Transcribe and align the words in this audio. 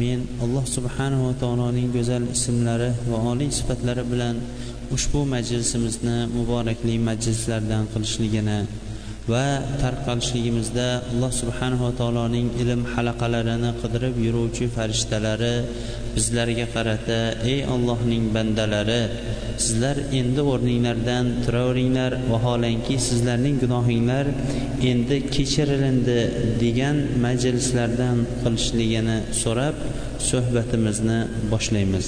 men 0.00 0.18
alloh 0.44 0.64
subhanava 0.76 1.30
taoloning 1.42 1.88
go'zal 1.96 2.24
ismlari 2.36 2.90
va 3.10 3.18
oliy 3.32 3.50
sifatlari 3.58 4.04
bilan 4.12 4.36
ushbu 4.96 5.20
majlisimizni 5.34 6.16
muborakli 6.36 6.94
majlislardan 7.08 7.84
qilishligini 7.92 8.58
va 9.32 9.46
tarqalishligimizda 9.82 10.88
alloh 11.12 11.32
subhanava 11.40 11.90
taoloning 12.00 12.48
ilm 12.62 12.82
halaqalarini 12.92 13.70
qidirib 13.82 14.16
yuruvchi 14.26 14.66
farishtalari 14.76 15.54
bizlarga 16.14 16.66
qarata 16.74 17.20
ey 17.52 17.60
ollohning 17.74 18.24
bandalari 18.36 19.02
sizlar 19.64 19.96
endi 20.20 20.42
o'rninglardan 20.52 21.26
turaveringlar 21.44 22.12
vaholanki 22.32 22.96
sizlarning 23.08 23.56
gunohinglar 23.64 24.26
endi 24.90 25.16
kechirilindi 25.34 26.20
degan 26.62 26.96
majlislardan 27.26 28.18
qilishligini 28.42 29.18
so'rab 29.42 29.76
suhbatimizni 30.28 31.20
boshlaymiz. 31.52 32.06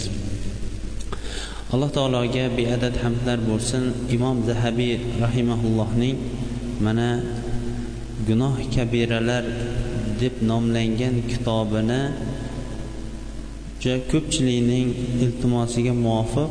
Alloh 1.74 1.90
taologa 1.98 2.44
beadad 2.58 2.94
hamdlar 3.04 3.38
bo'lsin. 3.50 3.84
Imom 4.16 4.36
zahabiy 4.48 4.94
rahimaullohning 5.24 6.16
mana 6.84 7.08
gunoh 8.28 8.56
kabiralar 8.74 9.44
deb 10.20 10.34
nomlangan 10.50 11.14
kitobini 11.30 12.00
juda 13.80 13.96
ko'pchilikning 14.12 14.88
iltimosiga 15.24 15.92
muvofiq 16.06 16.50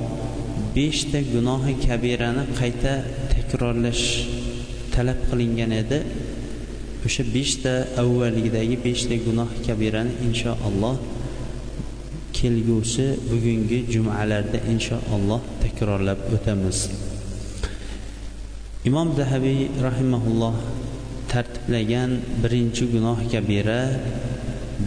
beshta 0.76 1.20
gunohi 1.34 1.74
kabirani 1.88 2.44
qayta 2.60 2.94
takrorlash 3.34 4.06
talab 4.94 5.20
qilingan 5.30 5.72
edi. 5.82 6.00
O'sha 7.06 7.24
beshta 7.36 7.74
avvalgidagi 8.02 8.76
beshta 8.88 9.16
gunoh 9.28 9.50
kabirani 9.68 10.14
inshaalloh 10.28 10.96
kelgusi 12.38 13.08
bugungi 13.30 13.80
jumalarda 13.94 14.60
inshaalloh 14.74 15.42
takrorlab 15.64 16.20
o'tamiz. 16.36 16.80
Imom 18.86 19.18
zahabiy 19.18 19.74
rahimaulloh 19.82 20.54
tartiblagan 21.32 22.22
birinchi 22.42 22.86
gunoh 22.94 23.18
kabira 23.32 23.82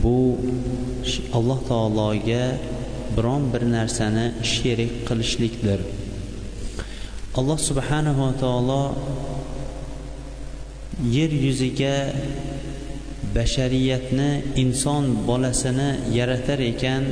bu 0.02 0.38
alloh 1.38 1.58
taologa 1.70 2.44
biron 3.16 3.42
bir 3.52 3.62
narsani 3.76 4.26
sherik 4.52 4.92
qilishlikdir. 5.08 5.80
Alloh 7.38 7.58
subhanava 7.68 8.28
taolo 8.42 8.84
yer 11.16 11.32
yuziga 11.44 11.96
bashariyatni 13.34 14.30
inson 14.62 15.04
bolasini 15.28 15.90
yaratar 16.18 16.60
ekan 16.72 17.02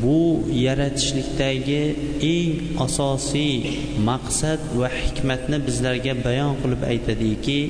bu 0.00 0.44
yaratishlikdagi 0.66 1.82
eng 2.34 2.52
asosiy 2.86 3.56
maqsad 4.08 4.60
va 4.80 4.88
hikmatni 5.00 5.58
bizlarga 5.66 6.14
bayon 6.26 6.54
qilib 6.62 6.82
aytadiki 6.92 7.60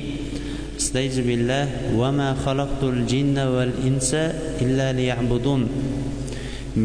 billah 1.29 1.67
va 1.99 2.09
ma 2.19 2.29
xalaqtul 2.43 2.99
jinna 3.11 3.43
val 3.55 3.73
insa 3.89 4.23
illa 4.63 4.87
liya'budun. 4.99 5.61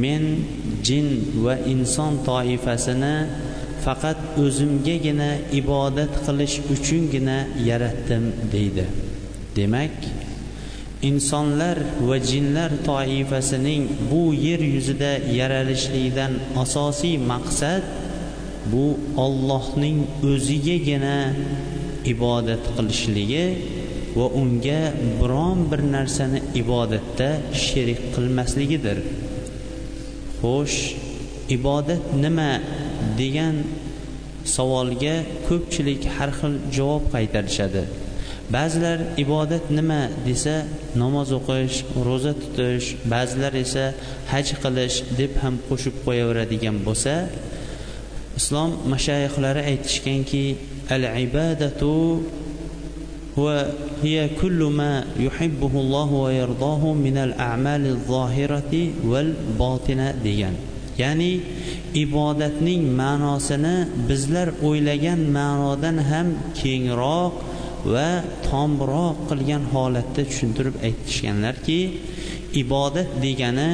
Men 0.02 0.24
jin 0.86 1.08
va 1.44 1.54
inson 1.74 2.12
toifasini 2.28 3.14
faqat 3.84 4.18
o'zimgagina 4.44 5.30
ibodat 5.60 6.12
qilish 6.26 6.56
uchungina 6.74 7.38
yaratdim 7.68 8.24
deydi. 8.52 8.84
Demak 9.56 9.96
insonlar 11.02 11.78
va 12.08 12.18
jinlar 12.18 12.70
toifasining 12.84 13.84
bu 14.10 14.34
yer 14.34 14.60
yuzida 14.74 15.12
yaralishligidan 15.40 16.32
asosiy 16.64 17.16
maqsad 17.32 17.82
bu 18.72 18.86
ollohning 19.24 19.98
o'zigagina 20.30 21.18
ibodat 22.12 22.62
qilishligi 22.76 23.46
va 24.18 24.26
unga 24.42 24.82
biron 25.20 25.58
bir 25.70 25.80
narsani 25.96 26.40
ibodatda 26.62 27.28
sherik 27.64 28.00
qilmasligidir. 28.14 28.98
Xo'sh 30.40 30.78
ibodat 31.56 32.02
nima 32.24 32.52
degan 33.20 33.56
savolga 34.56 35.16
ko'pchilik 35.48 36.02
har 36.16 36.30
xil 36.38 36.54
javob 36.76 37.04
qaytarishadi. 37.14 37.84
ba'zilar 38.55 38.99
ibodat 39.23 39.65
nima 39.77 40.01
desa 40.27 40.55
namoz 41.01 41.29
o'qish 41.39 41.77
ro'za 42.07 42.33
tutish 42.41 42.87
ba'zilar 43.13 43.53
esa 43.63 43.85
haj 44.31 44.47
qilish 44.63 44.97
deb 45.19 45.31
ham 45.41 45.55
qo'shib 45.67 45.95
qo'yaveradigan 46.05 46.77
bo'lsa 46.87 47.15
islom 48.39 48.71
mashayixlari 48.93 49.61
aytishganki 49.71 50.45
al 50.95 51.03
ibadatu 51.25 51.93
وهي 53.37 54.29
كل 54.41 54.59
ما 54.63 55.05
يحبه 55.17 55.73
الله 55.73 56.09
ويرضاه 56.13 56.93
من 56.93 57.17
الأعمال 57.17 57.83
الظاهرة 57.87 58.73
والباطنة 59.09 60.07
degan 60.21 60.53
ya'ni 60.97 61.41
ibodatning 61.97 62.93
ma'nosini 62.93 63.89
bizlar 64.09 64.53
o'ylagan 64.61 65.21
ma'nodan 65.37 65.97
ham 66.09 66.27
kengroq 66.53 67.33
va 67.92 68.08
tomroq 68.48 69.16
qilgan 69.30 69.64
holatda 69.74 70.22
tushuntirib 70.30 70.76
aytishganlarki 70.88 71.80
ibodat 72.62 73.10
degani 73.24 73.72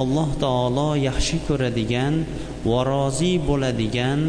alloh 0.00 0.30
taolo 0.44 0.90
yaxshi 1.08 1.36
ko'radigan 1.48 2.14
va 2.70 2.80
rozi 2.92 3.32
bo'ladigan 3.48 4.20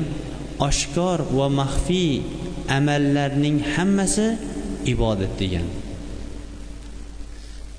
oshkor 0.68 1.18
va 1.38 1.48
maxfiy 1.62 2.12
amallarning 2.78 3.58
hammasi 3.76 4.28
ibodat 4.94 5.34
degan. 5.40 5.68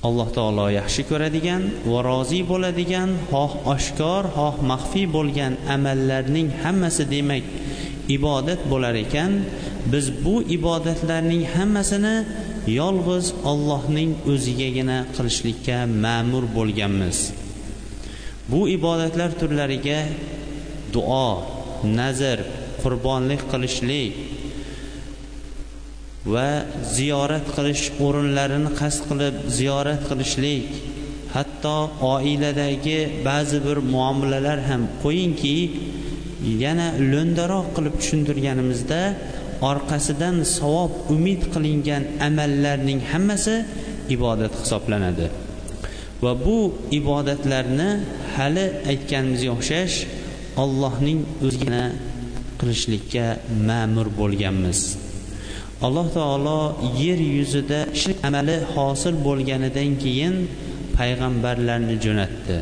Alloh 0.09 0.29
taolo 0.33 0.67
yaxshi 0.73 1.05
ko'radigan 1.11 1.62
va 1.91 2.00
rozi 2.09 2.41
bo'ladigan 2.50 3.11
xoh 3.31 3.53
oshkor 3.75 4.23
xoh 4.37 4.56
maxfiy 4.71 5.06
bo'lgan 5.17 5.53
amallarning 5.75 6.49
hammasi 6.62 7.05
demak 7.15 7.45
ibodat 8.17 8.61
bo'lar 8.73 8.95
ekan. 9.05 9.33
Biz 9.93 10.25
bu 10.25 10.43
ibodatlarning 10.57 11.45
hammasini 11.55 12.17
yolg'iz 12.81 13.27
ollohning 13.51 14.11
o'zigagina 14.33 14.99
qilishlikka 15.17 15.79
ma'mur 16.05 16.45
bo'lganmiz. 16.57 17.19
Bu 18.53 18.61
ibodatlar 18.77 19.31
turlariga 19.41 20.01
duo 20.95 21.29
nazr 21.99 22.39
qurbonlik 22.83 23.43
qilishlik 23.53 24.13
va 26.35 26.49
ziyorat 26.97 27.47
qilish 27.57 27.85
o'rinlarini 28.07 28.71
qasd 28.81 29.03
qilib 29.11 29.37
ziyorat 29.59 30.03
qilishlik 30.11 30.69
hatto 31.35 31.77
oiladagi 32.15 32.99
ba'zi 33.29 33.59
bir 33.67 33.79
muomalalar 33.94 34.59
ham 34.69 34.83
qo'yingki 35.03 35.56
yana 36.65 36.88
lo'ndaroq 37.12 37.67
qilib 37.76 37.94
tushuntirganimizda 38.00 39.00
orqasidan 39.71 40.37
savob 40.57 40.93
umid 41.15 41.43
qilingan 41.53 42.03
amallarning 42.29 43.01
hammasi 43.12 43.55
ibodat 44.15 44.53
hisoblanadi. 44.62 45.27
Va 46.23 46.33
bu 46.45 46.59
ibodatlarni 47.01 47.91
hali 48.37 48.67
aytganimizga 48.91 49.51
o'xshash 49.57 49.97
ollohning 50.62 51.21
o'zigina 51.47 51.85
qilishlikka 52.61 53.27
ma'mur 53.69 54.09
bo'lganmiz. 54.21 54.81
Alloh 55.87 56.07
taolo 56.19 56.61
yer 57.03 57.21
yuzida 57.37 57.81
shirk 58.01 58.19
amali 58.29 58.57
hosil 58.75 59.15
bo'lganidan 59.27 59.91
keyin 60.03 60.35
payg'ambarlarni 60.97 61.97
jo'natdi. 62.05 62.57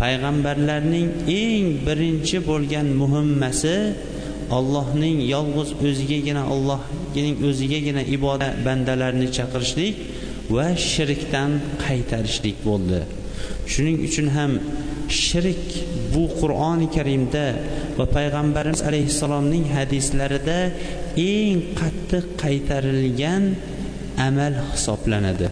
Payg'ambarlarning 0.00 1.08
eng 1.42 1.66
birinchi 1.86 2.38
bo'lgan 2.50 2.86
muhimmasi 3.00 3.76
allohning 4.50 5.18
yolg'iz 5.34 5.70
o'zigagina 5.86 6.42
allohning 6.54 7.36
o'zigagina 7.48 8.02
ibodat 8.16 8.54
bandalarini 8.66 9.28
chaqirishlik 9.36 9.94
va 10.56 10.66
shirkdan 10.92 11.50
qaytarishlik 11.84 12.56
bo'ldi. 12.68 13.00
Shuning 13.72 13.96
uchun 14.06 14.26
ham 14.36 14.52
shirk 15.08 15.66
bu 16.14 16.24
qur'oni 16.40 16.86
karimda 16.96 17.46
va 17.98 18.06
payg'ambarimiz 18.16 18.80
alayhissalomning 18.88 19.64
hadislarida 19.76 20.58
eng 21.32 21.58
qattiq 21.80 22.24
qaytarilgan 22.42 23.44
amal 24.28 24.54
hisoblanadi. 24.72 25.46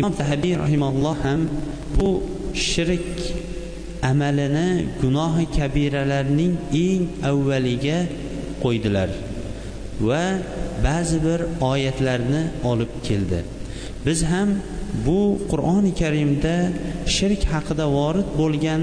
Imom 0.00 0.14
tahabiy 0.20 0.54
rahimalloh 0.64 1.16
ham 1.26 1.40
bu 1.96 2.08
shirk 2.68 3.12
amalini 4.10 4.68
gunohi 5.00 5.46
kabiralarning 5.56 6.54
eng 6.86 7.02
avvaliga 7.30 7.98
qo'ydilar. 8.64 9.10
Va 10.08 10.24
ba'zi 10.86 11.18
bir 11.26 11.40
oyatlarni 11.70 12.42
olib 12.70 12.92
keldi. 13.08 13.40
Biz 14.06 14.20
ham 14.32 14.48
bu 15.06 15.20
qur'oni 15.50 15.92
karimda 16.00 16.54
shirk 17.16 17.42
haqida 17.52 17.86
vorid 17.98 18.28
bo'lgan 18.40 18.82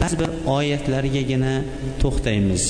ba'zi 0.00 0.16
bir 0.20 0.30
oyatlargagina 0.56 1.54
to'xtaymiz. 2.02 2.64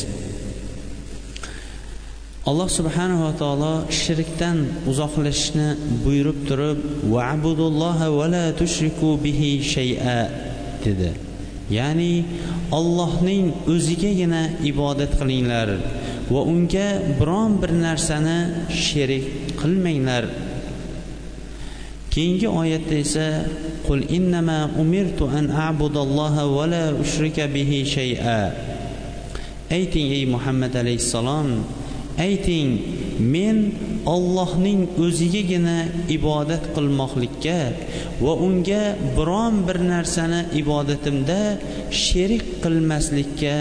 Alloh 2.49 2.69
subhanava 2.79 3.31
taolo 3.43 3.75
shirkdan 4.03 4.59
uzoqlashishni 4.91 5.69
buyurib 6.05 6.39
turib 6.49 6.79
vabudulloha 7.15 8.07
va 8.19 8.27
la 8.35 8.45
tushriku 8.61 9.11
bihi 9.25 9.51
shay'a 9.75 10.21
dedi. 10.85 11.11
Ya'ni 11.79 12.15
ollohning 12.79 13.45
o'zigagina 13.75 14.43
ibodat 14.71 15.13
qilinglar. 15.21 15.69
Va 16.31 16.41
unga 16.53 16.89
biron 17.21 17.53
bir 17.63 17.73
narsani 17.87 18.39
sherik 18.85 19.27
qilmanglar. 19.61 20.25
Keyingi 22.13 22.49
oyatda 22.61 22.95
esa 23.05 23.29
qul 23.87 24.01
innama 24.17 24.71
umirtu 24.83 25.25
an 25.39 25.47
a'budalloha 25.67 26.45
va 26.57 26.65
la 26.75 26.85
ushrika 27.05 27.45
bihi 27.55 27.79
shay'a. 27.97 28.41
Ayting 29.71 30.09
ey 30.17 30.25
muhammad 30.35 30.73
alayhissalom 30.83 31.49
ayting 32.19 32.71
men 33.35 33.59
ollohning 34.15 34.81
o'zigagina 35.05 35.79
ibodat 36.17 36.65
qilmoqlikka 36.77 37.61
va 38.25 38.33
unga 38.47 38.83
biron 39.17 39.55
bir 39.69 39.79
narsani 39.93 40.41
ibodatimda 40.61 41.41
sherik 42.05 42.45
qilmaslikka 42.65 43.57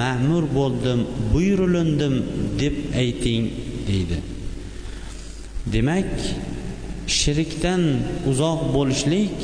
ma'mur 0.00 0.44
bo'ldim 0.58 1.00
buyurilindim 1.32 2.14
deb 2.60 2.76
ayting 3.02 3.44
deydi 3.88 4.18
demak 5.74 6.10
shirkdan 7.18 7.82
uzoq 8.30 8.60
bo'lishlik 8.76 9.36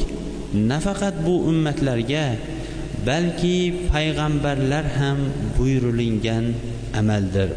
nafaqat 0.73 1.15
bu 1.27 1.35
ummatlarga 1.51 2.27
balki 3.09 3.57
payg'ambarlar 3.93 4.85
ham 4.99 5.19
buyurilingan 5.57 6.45
amaldir 7.01 7.51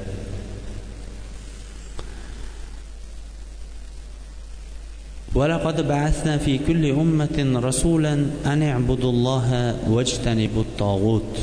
ولقد 5.36 5.88
بعثنا 5.88 6.38
في 6.38 6.58
كل 6.68 6.86
أمة 6.86 7.38
رسولا 7.56 8.14
أن 8.46 8.64
اعبدوا 8.64 9.12
الله 9.12 9.76
واجتنبوا 9.90 10.62
الطاغوت 10.62 11.34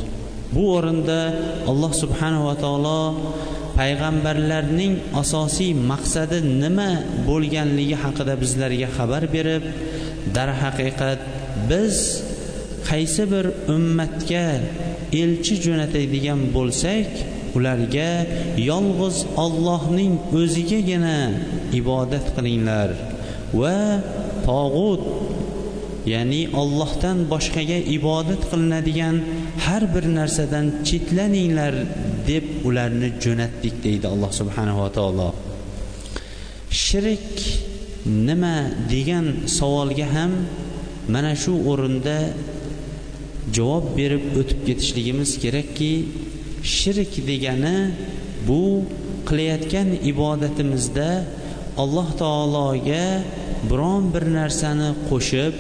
bu 0.56 0.64
o'rinda 0.78 1.20
alloh 1.72 1.92
subhanava 2.04 2.54
taolo 2.64 3.02
payg'ambarlarning 3.80 4.94
asosiy 5.22 5.72
maqsadi 5.92 6.38
nima 6.64 6.90
bo'lganligi 7.30 7.96
haqida 8.04 8.34
bizlarga 8.44 8.88
xabar 8.98 9.24
berib 9.36 9.64
darhaqiqat 10.36 11.20
biz 11.70 11.96
qaysi 12.90 13.24
bir 13.34 13.46
ummatga 13.76 14.48
elchi 15.22 15.56
jo'natadigan 15.66 16.42
bo'lsak 16.56 17.10
ularga 17.58 18.12
yolg'iz 18.70 19.18
ollohning 19.46 20.14
o'zigagina 20.40 21.20
ibodat 21.80 22.26
qilinglar 22.36 22.90
va 23.62 23.78
tog'ut 24.48 25.04
ya'ni 26.14 26.42
ollohdan 26.62 27.18
boshqaga 27.34 27.80
ibodat 27.98 28.42
qilinadigan 28.52 29.16
har 29.66 29.84
bir 29.94 30.06
narsadan 30.18 30.66
chetlaninglar 30.88 31.74
deb 32.28 32.46
ularni 32.68 33.10
jo'natdik 33.24 33.76
deydi 33.86 34.08
alloh 34.14 34.32
subhanava 34.40 34.88
taolo. 34.98 35.30
Shirik 36.84 37.30
nima 38.06 38.58
degan 38.94 39.26
savolga 39.58 40.08
ham 40.16 40.32
mana 41.14 41.34
shu 41.44 41.54
o'rinda 41.72 42.18
javob 43.58 43.86
berib 43.98 44.24
o'tib 44.40 44.60
ketishligimiz 44.68 45.32
kerakki 45.44 45.92
shirk 46.76 47.14
degani 47.30 47.78
bu 48.48 48.62
qilayotgan 49.28 49.90
ibodatimizda 50.12 51.10
alloh 51.84 52.10
taologa 52.22 53.06
biron 53.70 54.04
bir 54.14 54.26
narsani 54.40 54.90
qo'shib 55.10 55.54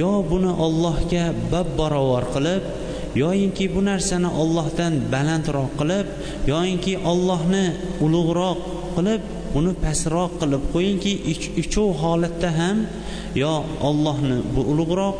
yo 0.00 0.12
buni 0.30 0.52
ollohga 0.66 1.24
bab 1.52 1.68
barobar 1.80 2.24
qilib 2.34 2.62
yoyinki 3.14 3.74
bu 3.74 3.80
narsani 3.84 4.30
ollohdan 4.42 4.94
balandroq 5.12 5.70
qilib 5.80 6.06
yoyinki 6.52 6.92
ollohni 7.12 7.64
ulug'roq 8.04 8.60
qilib 8.96 9.22
uni 9.58 9.72
pastroq 9.84 10.32
qilib 10.40 10.62
qo'yingki 10.74 11.12
uchov 11.62 11.88
holatda 12.02 12.50
ham 12.58 12.76
yo 13.42 13.54
ollohni 13.88 14.38
bu 14.54 14.62
ulug'roq 14.72 15.18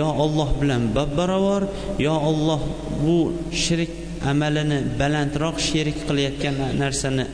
yo 0.00 0.08
olloh 0.24 0.50
bilan 0.60 0.82
babbaravor 0.96 1.62
yo 2.06 2.14
olloh 2.30 2.60
bu 3.04 3.16
shirik 3.62 3.92
amalini 4.30 4.78
balandroq 5.00 5.56
sherik 5.68 5.98
qilayotgan 6.08 6.56
narsani 6.82 7.26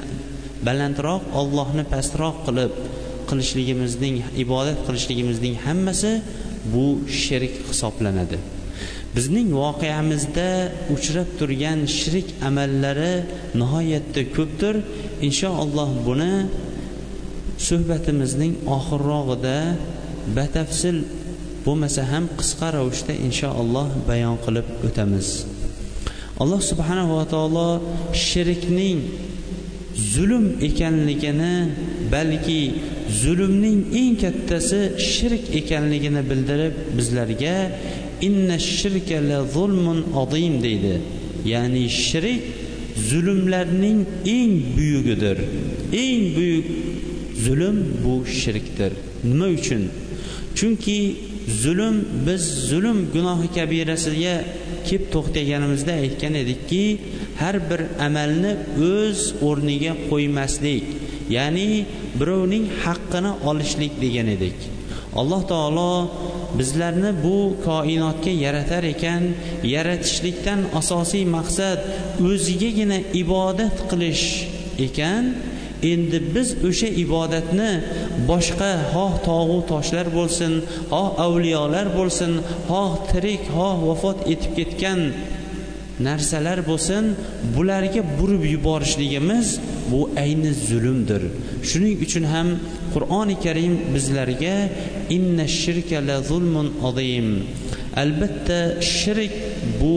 balandroq 0.66 1.22
ollohni 1.40 1.84
pastroq 1.94 2.36
qilib 2.46 2.72
qilishligimizning 3.28 4.16
ibodat 4.44 4.78
qilishligimizning 4.86 5.54
hammasi 5.66 6.12
bu 6.72 6.86
shirik 7.22 7.54
hisoblanadi. 7.68 8.59
Bizning 9.16 9.48
voqeamizda 9.62 10.48
uchrab 10.94 11.28
turgan 11.38 11.80
shirik 11.98 12.28
amallari 12.48 13.14
nihoyatda 13.60 14.22
ko'pdir. 14.36 14.74
Inshaalloh 15.28 15.90
buni 16.06 16.34
suhbatimizning 17.68 18.54
oxirrog'ida 18.76 19.58
batafsil 20.36 20.96
bo'lmasa 21.64 22.02
ham 22.12 22.24
qisqa 22.38 22.68
ravishda 22.76 23.14
inshaalloh 23.26 23.88
bayon 24.10 24.36
qilib 24.44 24.66
o'tamiz. 24.86 25.28
Alloh 26.42 26.60
subhanava 26.70 27.22
taolo 27.32 27.68
shirkning 28.26 28.98
zulm 30.14 30.46
ekanligini 30.68 31.54
balki 32.14 32.60
zulmning 33.22 33.80
eng 34.00 34.14
kattasi 34.22 34.80
shirk 35.12 35.44
ekanligini 35.60 36.22
bildirib 36.30 36.74
bizlarga 36.96 37.56
inna 38.26 38.56
shirka 38.58 39.18
la 39.28 39.38
zulmun 39.54 40.00
azim 40.22 40.54
deydi. 40.62 40.94
Ya'ni 41.52 41.84
shirk 41.88 42.42
zulmlarning 43.08 44.00
eng 44.36 44.54
buyugidir. 44.76 45.38
Eng 46.04 46.24
buyuk 46.36 46.66
zulm 47.44 47.76
bu 48.04 48.14
shirkdir. 48.40 48.92
Nima 49.24 49.46
uchun? 49.56 49.82
Chunki 50.58 50.98
zulm 51.62 51.96
biz 52.26 52.42
zulm 52.70 52.98
gunohi 53.14 53.48
kabirasiga 53.56 54.34
kelib 54.86 55.04
to'xtaganimizda 55.14 55.92
aytgan 56.02 56.34
edikki 56.42 56.84
har 57.40 57.56
bir 57.70 57.80
amalni 58.06 58.52
o'z 58.90 59.20
o'rniga 59.48 59.92
qo'ymaslik 60.10 60.84
ya'ni 61.36 61.68
birovning 62.20 62.64
haqqini 62.84 63.32
olishlik 63.50 63.92
degan 64.04 64.28
edik. 64.36 64.58
Alloh 65.20 65.42
taolo 65.52 65.90
bizlarni 66.58 67.12
bu 67.24 67.36
koinotga 67.64 68.32
yaratar 68.44 68.84
ekan. 68.94 69.22
Yaratishlikdan 69.74 70.60
asosiy 70.80 71.24
maqsad 71.36 71.80
o'zigagina 72.30 72.98
ibodat 73.22 73.76
qilish 73.90 74.26
ekan. 74.86 75.24
Endi 75.92 76.18
biz 76.34 76.48
o'sha 76.68 76.88
ibodatni 77.04 77.70
boshqa 78.30 78.70
xoh 78.92 79.14
tog'u 79.28 79.58
toshlar 79.72 80.06
bo'lsin 80.18 80.52
xoh 80.92 81.08
avliyolar 81.26 81.86
bo'lsin 81.98 82.32
xoh 82.70 82.92
tirik 83.10 83.42
xoh 83.56 83.76
vafot 83.88 84.18
etib 84.32 84.52
ketgan 84.58 85.00
narsalar 86.06 86.58
bo'lsin 86.70 87.04
bularga 87.56 88.02
burib 88.18 88.42
yuborishligimiz 88.54 89.46
bu 89.90 90.00
ayni 90.22 90.52
zulmdir. 90.68 91.22
Shuning 91.68 91.96
uchun 92.06 92.24
ham 92.32 92.48
qur'oni 92.94 93.36
karim 93.44 93.74
bizlarga 93.94 94.56
inna 95.16 95.46
shirka 95.60 95.98
la 96.08 96.16
zulmun 96.30 96.68
azim. 96.88 97.28
Albatta 98.02 98.60
shirk 98.96 99.34
bu 99.80 99.96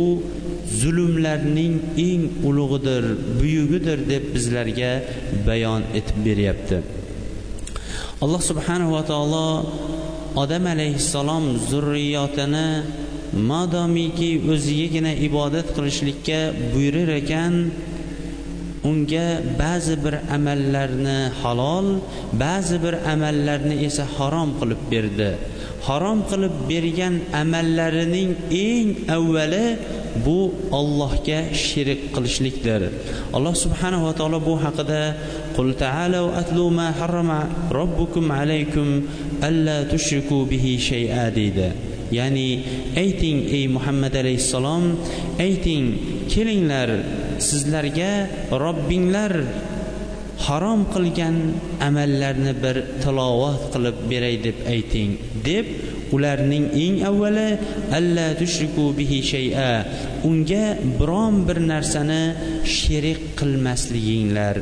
zulmlarning 0.81 1.75
eng 2.07 2.24
ulug'idir 2.48 3.03
buyugidir 3.39 4.00
deb 4.12 4.24
bizlarga 4.36 4.91
bayon 5.48 5.81
etib 6.00 6.17
beryapti. 6.27 6.77
Alloh 8.24 8.41
subhanava 8.50 9.01
taolo 9.12 9.48
odam 10.43 10.65
alayhissalom 10.74 11.45
zurriyotini 11.69 12.67
madomiki 13.33 14.41
o'zigagina 14.53 15.11
ibodat 15.27 15.67
qilishlikka 15.75 16.39
buyurar 16.73 17.09
ekan 17.21 17.53
unga 18.83 19.27
ba'zi 19.61 19.95
bir 20.03 20.15
amallarni 20.35 21.19
halol 21.41 21.87
ba'zi 22.43 22.77
bir 22.83 22.93
amallarni 23.13 23.75
esa 23.87 24.05
harom 24.17 24.49
qilib 24.59 24.81
berdi. 24.91 25.31
Harom 25.87 26.19
qilib 26.31 26.55
bergan 26.69 27.15
amallarining 27.41 28.31
eng 28.67 28.89
avvali 29.17 29.65
bu 30.25 30.39
Allohga 30.79 31.39
shirik 31.65 32.01
qilishlikdir. 32.15 32.81
Alloh 33.35 33.55
subhanahu 33.63 34.07
va 34.07 34.13
taolo 34.19 34.39
bu 34.49 34.53
haqida 34.65 35.01
qul 35.55 35.69
taalau 35.83 36.25
atlu 36.41 36.65
ma 36.77 36.87
harrama 36.99 37.41
robbukum 37.77 38.25
alaykum 38.39 38.87
alla 39.47 39.77
tushriku 39.91 40.37
bihi 40.51 40.71
shay'a 40.89 41.25
deydi. 41.39 41.92
Ya'ni 42.17 42.50
ayting 43.03 43.39
ey 43.58 43.65
muhammad 43.75 44.13
alayhissalom 44.22 44.84
ayting 45.48 45.86
kelinglar 46.34 46.89
sizlarga 47.50 48.12
robbinglar 48.63 49.34
harom 50.46 50.82
qilgan 50.93 51.36
amallarni 51.88 52.53
bir 52.63 52.77
tilovat 53.03 53.62
qilib 53.74 53.98
beray 54.12 54.36
deb 54.46 54.58
ayting 54.75 55.12
deb 55.48 55.65
ularning 56.15 56.65
eng 56.86 56.96
avvali 57.10 57.50
alla 57.98 58.27
tushriku 58.39 58.86
bihi 58.98 59.20
shay'a 59.34 59.72
unga 60.29 60.65
biron 61.00 61.36
bir 61.48 61.58
narsani 61.72 62.24
sherik 62.77 63.22
qilmasliginglar 63.39 64.55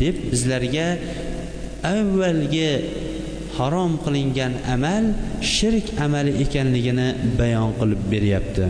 deb 0.00 0.16
bizlarga 0.32 0.88
avvalgi 1.94 2.70
harom 3.60 3.92
qilingan 4.04 4.52
amal 4.74 5.04
shirk 5.54 5.86
amali 6.04 6.32
ekanligini 6.44 7.08
bayon 7.38 7.70
qilib 7.80 8.00
beryapti. 8.12 8.66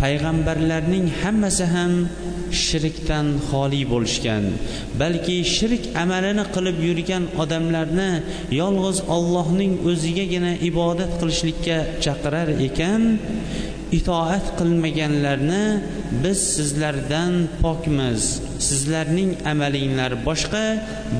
Payg'ambarlarning 0.00 1.06
hammasi 1.22 1.64
ham 1.74 1.92
shirkdan 2.64 3.26
xoli 3.48 3.82
bo'lishgan 3.92 4.44
balki 5.00 5.36
shirk 5.56 5.82
amalini 6.02 6.44
qilib 6.54 6.78
yurgan 6.88 7.24
odamlarni 7.42 8.10
yolg'iz 8.60 8.98
ollohning 9.16 9.72
o'zigagina 9.90 10.52
ibodat 10.70 11.12
qilishlikka 11.20 11.76
chaqirar 12.04 12.48
ekan 12.68 13.02
itoat 13.98 14.44
qilmaganlarni 14.58 15.64
biz 16.22 16.38
sizlardan 16.56 17.32
pokmiz. 17.62 18.22
Sizlarning 18.68 19.30
amalinglar 19.52 20.12
boshqa 20.28 20.64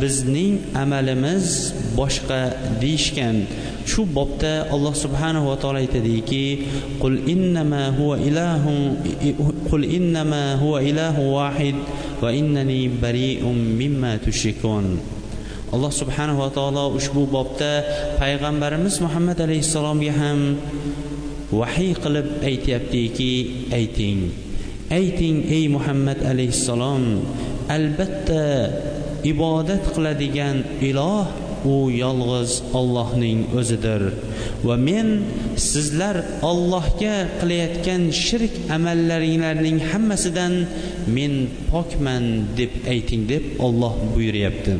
bizning 0.00 0.54
amalimiz 0.82 1.46
boshqa 1.98 2.40
deyishgan. 2.82 3.36
Shu 3.90 4.02
bobda 4.16 4.52
alloh 4.74 4.94
subhanahu 5.04 5.46
va 5.50 5.56
taolo 5.62 5.78
aytadiki 5.84 6.46
qul 7.02 7.16
innama 7.34 7.82
huva 7.98 8.16
ilahu 8.28 8.74
qul 9.70 9.82
innama 9.98 10.44
huva 10.62 10.78
ilahu 10.90 11.22
vahid 11.38 11.78
va 12.22 12.30
innani 12.40 12.80
bari'um 13.02 13.56
mimma 13.80 14.12
tushrikun. 14.24 14.86
Alloh 15.74 15.92
subhanahu 16.00 16.42
va 16.42 16.50
taolo 16.56 16.84
ushbu 16.98 17.22
bobda 17.36 17.72
payg'ambarimiz 18.20 18.94
muhammad 19.06 19.38
alayhissalomga 19.46 20.12
ham 20.20 20.40
vahiy 21.52 21.92
qilib 22.02 22.28
aytyaptiki 22.50 23.32
ayting. 23.78 24.20
Ayting 24.90 25.36
ey 25.56 25.64
muhammad 25.76 26.18
alayhissalom 26.30 27.04
albatta 27.76 28.44
ibodat 29.32 29.84
qiladigan 29.94 30.64
iloh 30.90 31.26
u 31.64 31.90
yolg'iz 31.92 32.52
ollohning 32.78 33.40
o'zidir. 33.58 34.02
Va 34.64 34.76
men 34.88 35.08
sizlar 35.70 36.16
ollohga 36.50 37.16
qilayotgan 37.40 38.02
shirk 38.24 38.54
amallaringlarning 38.76 39.78
hammasidan 39.90 40.54
men 41.16 41.34
pokman 41.70 42.24
deb 42.58 42.72
ayting 42.94 43.28
deb 43.32 43.44
olloh 43.66 43.94
buyuryapti. 44.14 44.74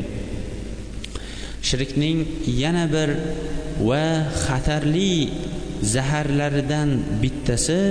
Shirkning 1.67 2.19
yana 2.61 2.85
bir 2.95 3.09
va 3.87 4.05
xatarli 4.45 5.13
zaharlaridan 5.83 6.89
bittasi 7.21 7.81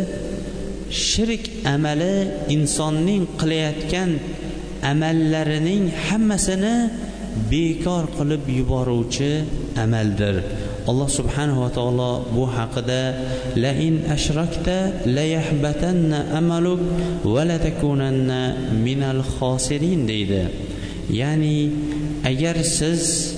shirk 0.90 1.44
amali 1.74 2.14
insonning 2.54 3.26
qilayotgan 3.40 4.10
amallarining 4.90 5.84
hammasini 6.06 6.76
bekor 7.50 8.04
qilib 8.16 8.42
yuboruvchi 8.58 9.32
amaldir. 9.84 10.36
Alloh 10.90 11.08
subhanava 11.18 11.68
taolo 11.70 12.24
bu 12.34 12.44
haqida 12.56 13.02
la 13.62 13.72
in 13.86 14.02
ashrakta 14.16 15.04
la 15.06 15.24
yahbatanna 15.36 16.18
amaluk 16.38 16.80
va 17.24 17.44
la 17.44 17.58
takunanna 17.58 18.40
minal 18.84 19.22
xosirin 19.22 20.06
deydi. 20.10 20.42
Ya'ni 21.20 21.58
agar 22.24 22.56
siz 22.64 23.29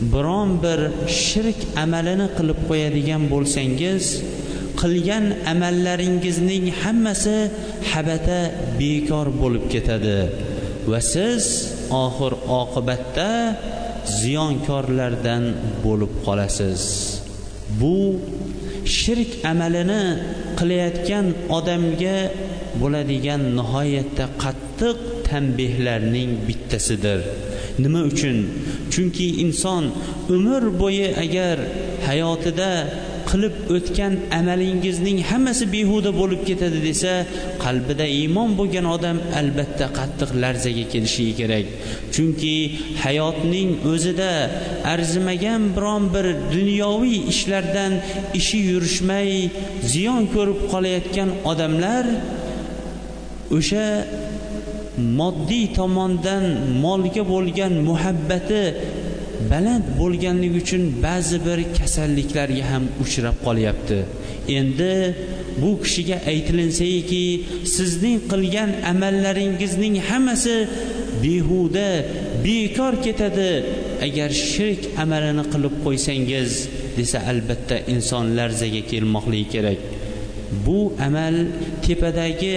biron 0.00 0.50
bir 0.64 0.80
shirk 1.24 1.60
amalini 1.84 2.26
qilib 2.36 2.58
qo'yadigan 2.68 3.22
bo'lsangiz 3.32 4.04
qilgan 4.80 5.24
amallaringizning 5.52 6.66
hammasi 6.82 7.36
habata 7.92 8.40
bekor 8.80 9.26
bo'lib 9.42 9.64
ketadi. 9.72 10.18
Va 10.90 11.00
siz 11.12 11.44
oxir 12.04 12.32
oqibatda 12.60 13.30
ziyonkorlardan 14.20 15.44
bo'lib 15.84 16.12
qolasiz. 16.26 16.82
Bu 17.80 17.96
shirk 18.98 19.30
amalini 19.52 20.02
qilayotgan 20.58 21.26
odamga 21.58 22.18
bo'ladigan 22.80 23.42
nihoyatda 23.58 24.24
qattiq 24.42 24.98
tanbehlarning 25.28 26.30
bittasidir. 26.48 27.20
Nima 27.84 28.00
uchun? 28.10 28.36
Chunki 28.96 29.28
inson 29.44 29.84
umr 30.36 30.62
bo'yi 30.80 31.08
agar 31.24 31.56
hayotida 32.08 32.70
qilib 33.30 33.54
o'tgan 33.76 34.14
amalingizning 34.38 35.18
hammasi 35.30 35.64
behuda 35.74 36.10
bo'lib 36.20 36.42
ketadi 36.48 36.78
desa 36.88 37.12
qalbida 37.64 38.06
iymon 38.20 38.50
bo'lgan 38.58 38.86
odam 38.96 39.18
albatta 39.40 39.86
qattiq 39.98 40.30
larzaga 40.42 40.84
kelishi 40.92 41.26
kerak. 41.40 41.66
Chunki 42.14 42.54
hayotning 43.04 43.70
o'zida 43.92 44.32
arzimagan 44.92 45.62
biron 45.76 46.04
bir 46.14 46.26
dunyoviy 46.54 47.18
ishlardan 47.32 47.92
ishi 48.40 48.58
yurishmay 48.70 49.30
ziyon 49.92 50.22
ko'rib 50.34 50.60
qolayotgan 50.72 51.30
odamlar 51.50 52.04
o'sha 53.58 53.86
moddiy 55.18 55.66
tomondan 55.78 56.44
molga 56.84 57.22
bo'lgan 57.32 57.72
muhabbati 57.88 58.62
baland 59.50 59.86
bo'lganligi 60.00 60.58
uchun 60.62 60.82
ba'zi 61.06 61.38
bir 61.46 61.58
kasalliklarga 61.78 62.64
ham 62.70 62.84
uchrab 63.04 63.36
qolyapti. 63.46 63.98
Endi 64.58 64.94
bu 65.60 65.70
kishiga 65.84 66.16
aytilinsayki 66.32 67.24
sizning 67.76 68.18
qilgan 68.30 68.70
amallaringizning 68.92 69.94
hammasi 70.08 70.56
behuda 71.22 71.88
bekor 72.44 72.94
ketadi. 73.06 73.52
Agar 74.06 74.30
shirk 74.50 74.82
amalini 75.02 75.44
qilib 75.52 75.74
qo'ysangiz 75.84 76.50
desa 76.98 77.18
albatta 77.32 77.76
inson 77.92 78.24
larzaga 78.38 78.82
kelmoqligi 78.90 79.46
kerak. 79.54 79.80
Bu 80.66 80.80
amal 81.06 81.36
tepadagi 81.86 82.56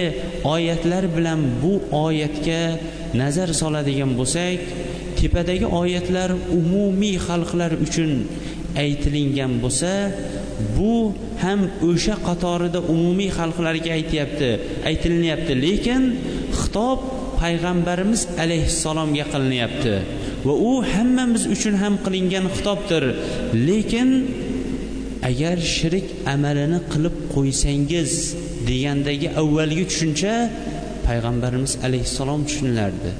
oyatlar 0.54 1.04
bilan 1.16 1.40
bu 1.62 1.72
oyatga 2.06 2.62
nazar 3.20 3.50
soladigan 3.60 4.12
bo'lsak 4.20 4.58
tepadagi 5.20 5.66
oyatlar 5.80 6.30
umumiy 6.58 7.16
xalqlar 7.26 7.72
uchun 7.86 8.10
aytilingan 8.84 9.52
bo'lsa 9.62 9.92
bu 10.76 10.94
ham 11.42 11.60
o'sha 11.88 12.16
qatorida 12.28 12.80
umumiy 12.94 13.30
xalqlarga 13.38 13.90
aytyapti 13.98 14.50
aytilinyapti. 14.90 15.52
Lekin 15.64 16.02
xitob 16.60 16.98
payg'ambarimiz 17.40 18.22
alayhissalomga 18.44 19.24
qilinyapti 19.32 19.94
va 20.46 20.54
u 20.70 20.72
hammamiz 20.92 21.44
uchun 21.54 21.74
ham 21.82 21.94
qilingan 22.04 22.46
xitobdir. 22.56 23.04
Lekin 23.68 24.08
agar 25.30 25.56
shirik 25.76 26.06
amalini 26.34 26.80
qilib 26.92 27.16
qo'ysangiz 27.34 28.12
degandagi 28.70 29.28
avvalgi 29.42 29.84
tushuncha 29.90 30.34
payg'ambarimiz 31.08 31.72
alayhissalom 31.86 32.40
tushunilardi 32.48 33.12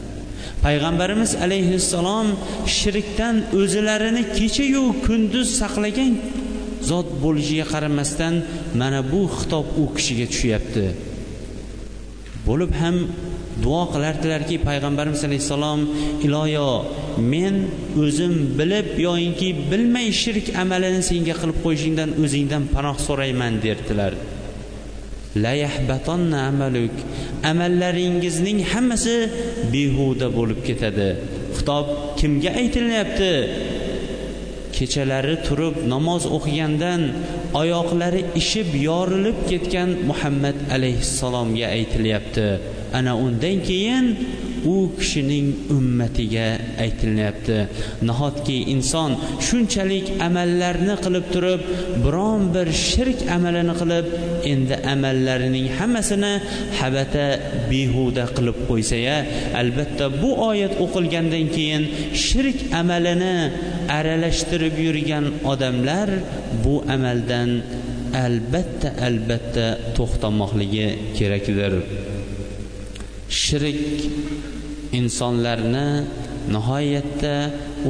payg'ambarimiz 0.64 1.32
alayhissalom 1.44 2.28
shirkdan 2.78 3.36
o'zilarini 3.60 4.22
kechayu 4.38 4.84
kunduz 5.06 5.48
saqlagan 5.60 6.12
zot 6.90 7.08
bo'lishiga 7.22 7.66
qaramasdan 7.72 8.34
mana 8.80 9.00
bu 9.12 9.22
xitob 9.36 9.66
u 9.82 9.84
kishiga 9.96 10.26
tushyapti. 10.32 10.86
Bo'lib 12.48 12.72
ham 12.80 12.96
duo 13.64 13.82
qilardilarki 13.94 14.56
payg'ambarimiz 14.68 15.22
alayhissalom 15.28 15.80
iloyo 16.26 16.70
men 17.32 17.54
o'zim 18.04 18.34
bilib 18.58 18.88
yoyinki 19.06 19.48
bilmay 19.70 20.08
shirk 20.22 20.46
amalini 20.62 21.02
senga 21.10 21.34
qilib 21.40 21.58
qo'yishingdan 21.64 22.10
o'zingdan 22.24 22.62
panoh 22.74 22.96
so'rayman 23.06 23.54
derdilar. 23.64 24.12
Layahbatanna 25.36 26.48
amaluk. 26.50 26.96
Amallaringizning 27.50 28.60
hammasi 28.72 29.16
behuda 29.72 30.28
bo'lib 30.36 30.60
ketadi. 30.68 31.08
Xitob 31.56 31.86
kimga 32.18 32.50
aytilyapti? 32.60 33.32
Kechalari 34.76 35.36
turib 35.46 35.76
namoz 35.92 36.22
o'qigandan 36.36 37.02
oyoqlari 37.60 38.22
ishib 38.40 38.68
yorilib 38.88 39.38
ketgan 39.50 39.90
muhammad 40.10 40.56
alayhissalomga 40.76 41.66
aytilyapti. 41.76 42.46
Ana 42.98 43.12
undan 43.24 43.56
keyin 43.68 44.06
u 44.64 44.90
kishining 44.98 45.48
ummatiga 45.76 46.46
aytilyapti 46.84 47.58
nahotki 48.08 48.56
inson 48.74 49.16
shunchalik 49.46 50.06
amallarni 50.26 50.94
qilib 51.04 51.26
turib 51.34 51.60
biron 52.04 52.42
bir 52.54 52.68
shirk 52.88 53.20
amalini 53.36 53.74
qilib 53.80 54.06
endi 54.52 54.76
amallarining 54.94 55.66
hammasini 55.78 56.32
habata 56.80 57.26
behuda 57.70 58.24
qilib 58.36 58.58
qo'ysa 58.70 58.96
ya 59.08 59.18
albatta 59.62 60.04
bu 60.22 60.30
oyat 60.50 60.74
o'qilgandan 60.84 61.46
keyin 61.56 61.84
shirk 62.26 62.58
amalini 62.80 63.34
aralashtirib 63.98 64.74
yurgan 64.86 65.26
odamlar 65.52 66.08
bu 66.64 66.74
amaldan 66.94 67.50
albatta 68.26 68.88
albatta 69.08 69.66
to'xtamoqligi 69.96 70.86
kerakdir. 71.18 71.72
Shirk 73.50 73.80
insonlarni 74.98 75.88
nihoyatda 76.54 77.34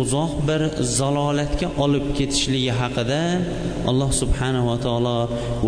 uzoq 0.00 0.32
bir 0.48 0.62
zalolatga 0.98 1.68
olib 1.84 2.06
ketishligi 2.18 2.72
haqida 2.80 3.22
alloh 3.90 4.10
subhanahu 4.22 4.66
va 4.72 4.78
taolo 4.86 5.18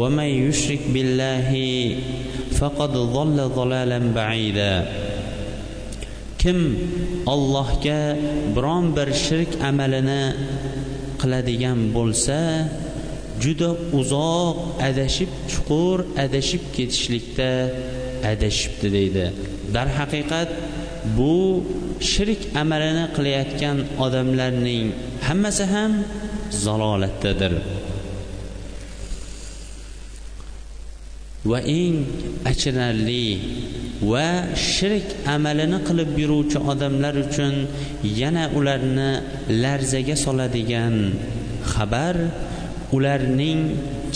va 0.01 0.09
may 0.19 0.31
yushrik 0.45 0.83
billahi 0.95 1.71
faqad 2.59 2.93
dhalla 3.15 3.45
zalalan 3.59 4.07
ba'ida. 4.19 4.73
Kim 6.43 6.59
ollohga 7.35 8.01
biron 8.57 8.85
bir 8.97 9.09
shirk 9.27 9.51
amalini 9.71 10.25
qiladigan 11.21 11.81
bo'lsa 11.97 12.39
juda 13.43 13.71
uzoq 14.01 14.57
adashib 14.89 15.31
chuqur 15.53 15.99
adashib 16.25 16.63
ketishlikda 16.77 17.51
adashibdi 18.33 18.89
deydi. 18.99 19.27
Darhaqiqat 19.75 20.51
bu 21.17 21.37
shirk 22.11 22.41
amalini 22.63 23.07
qilayotgan 23.17 23.79
odamlarning 24.05 24.87
hammasi 25.27 25.65
ham 25.75 25.93
zalolatdadir. 26.65 27.55
Va 31.51 31.59
eng 31.81 31.97
achinarli 32.51 33.27
va 34.11 34.29
shirk 34.55 35.09
amalini 35.35 35.79
qilib 35.89 36.11
yuruvchi 36.23 36.59
odamlar 36.73 37.15
uchun 37.25 37.55
yana 38.21 38.45
ularni 38.59 39.11
larzaga 39.63 40.17
soladigan 40.25 40.95
xabar 41.73 42.17
ularning 42.97 43.61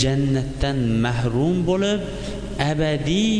jannatdan 0.02 0.78
mahrum 1.04 1.56
bo'lib 1.70 2.00
abadiy 2.70 3.32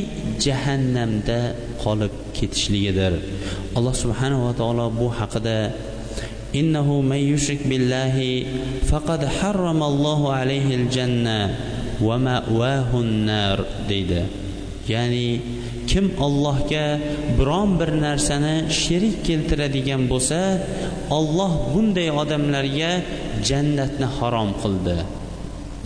jahannamda 0.45 1.41
qolib 1.84 2.13
ketishligidir 2.38 3.13
alloh 3.78 3.94
subhanahu 4.04 4.48
va 4.48 4.54
taolo 4.62 4.86
bu 5.00 5.08
haqida 5.20 5.58
إنه 6.56 7.01
من 7.01 7.22
يشرك 7.32 7.62
بالله 7.72 8.46
فقد 8.92 9.25
حرم 9.25 9.84
الله 9.84 10.34
عليه 10.34 10.68
الجنة 10.75 11.40
ومأواه 12.04 12.92
النار 12.92 13.60
deydi 13.88 14.24
ya'ni 14.88 15.40
kim 15.88 16.12
allohga 16.20 17.00
biron 17.40 17.79
bir 17.79 17.92
narsani 18.05 18.55
sherik 18.81 19.24
keltiradigan 19.27 20.03
bo'lsa 20.12 20.60
olloh 21.18 21.72
bunday 21.74 22.10
odamlarga 22.22 22.92
jannatni 23.50 24.07
harom 24.18 24.50
qildi 24.62 24.98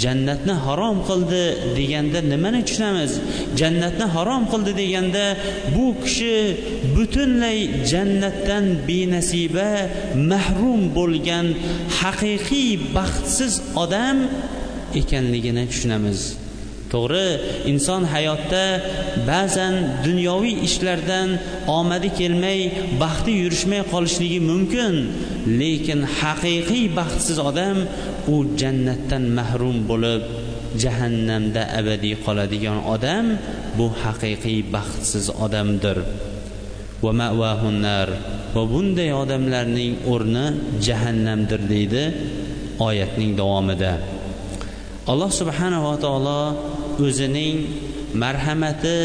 Jannatni 0.02 0.54
harom 0.66 0.98
qildi 1.08 1.44
deganda 1.78 2.20
nimani 2.32 2.60
tushunamiz? 2.68 3.12
Jannatni 3.60 4.06
harom 4.14 4.44
qildi 4.52 4.72
deganda 4.82 5.24
bu 5.74 5.86
kishi 6.04 6.36
butunlay 6.94 7.58
jannatdan 7.92 8.64
benasiba 8.88 9.70
mahrum 10.30 10.80
bo'lgan 10.96 11.46
haqiqiy 12.00 12.70
baxtsiz 12.96 13.54
odam 13.82 14.18
ekanligini 15.00 15.64
tushunamiz. 15.72 16.39
To'g'ri 16.92 17.28
inson 17.70 18.02
hayotda 18.12 18.64
ba'zan 19.30 19.74
dunyoviy 20.06 20.56
ishlardan 20.68 21.28
omadi 21.78 22.08
kelmay 22.18 22.60
baxti 23.02 23.32
yurishmay 23.42 23.82
qolishligi 23.92 24.40
mumkin. 24.50 24.94
Lekin 25.60 26.00
haqiqiy 26.18 26.86
baxtsiz 26.98 27.38
odam 27.50 27.76
u 28.34 28.36
jannatdan 28.60 29.24
mahrum 29.38 29.76
bo'lib 29.90 30.22
jahannamda 30.82 31.62
abadiy 31.80 32.16
qoladigan 32.24 32.78
odam 32.94 33.26
bu 33.78 33.86
haqiqiy 34.02 34.60
baxtsiz 34.74 35.26
odamdir. 35.44 35.98
Va 37.04 37.12
mavahunnar 37.22 38.08
va 38.54 38.62
bunday 38.72 39.10
odamlarning 39.22 39.92
o'rni 40.12 40.46
jahannamdir 40.86 41.60
deydi 41.72 42.04
oyatning 42.88 43.32
davomida. 43.40 43.92
Alloh 45.10 45.30
subhanava 45.40 45.94
taolo 46.04 46.40
o'zining 47.04 47.56
marhamati 48.22 48.98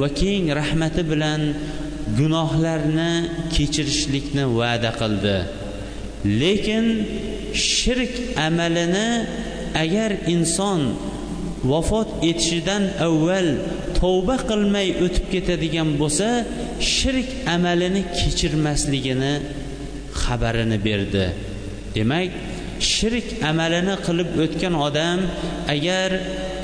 va 0.00 0.08
keng 0.20 0.44
rahmati 0.60 1.02
bilan 1.12 1.42
gunohlarni 2.18 3.12
kechirishlikni 3.54 4.44
va'da 4.58 4.90
qildi. 5.00 5.36
Lekin 6.40 6.86
shirk 7.54 8.14
amalini 8.46 9.08
agar 9.82 10.10
inson 10.34 10.80
vafot 11.72 12.08
etishidan 12.30 12.84
avval 13.06 13.48
tavba 13.98 14.36
qilmay 14.50 14.88
o'tib 15.04 15.26
ketadigan 15.34 15.88
bo'lsa 16.00 16.28
shirk 16.94 17.28
amalini 17.54 18.02
kechirmasligini 18.18 19.34
xabarini 20.22 20.78
berdi. 20.86 21.26
Demak 21.96 22.30
shirk 22.92 23.26
amalini 23.50 23.94
qilib 24.06 24.30
o'tgan 24.44 24.74
odam 24.86 25.18
agar 25.74 26.10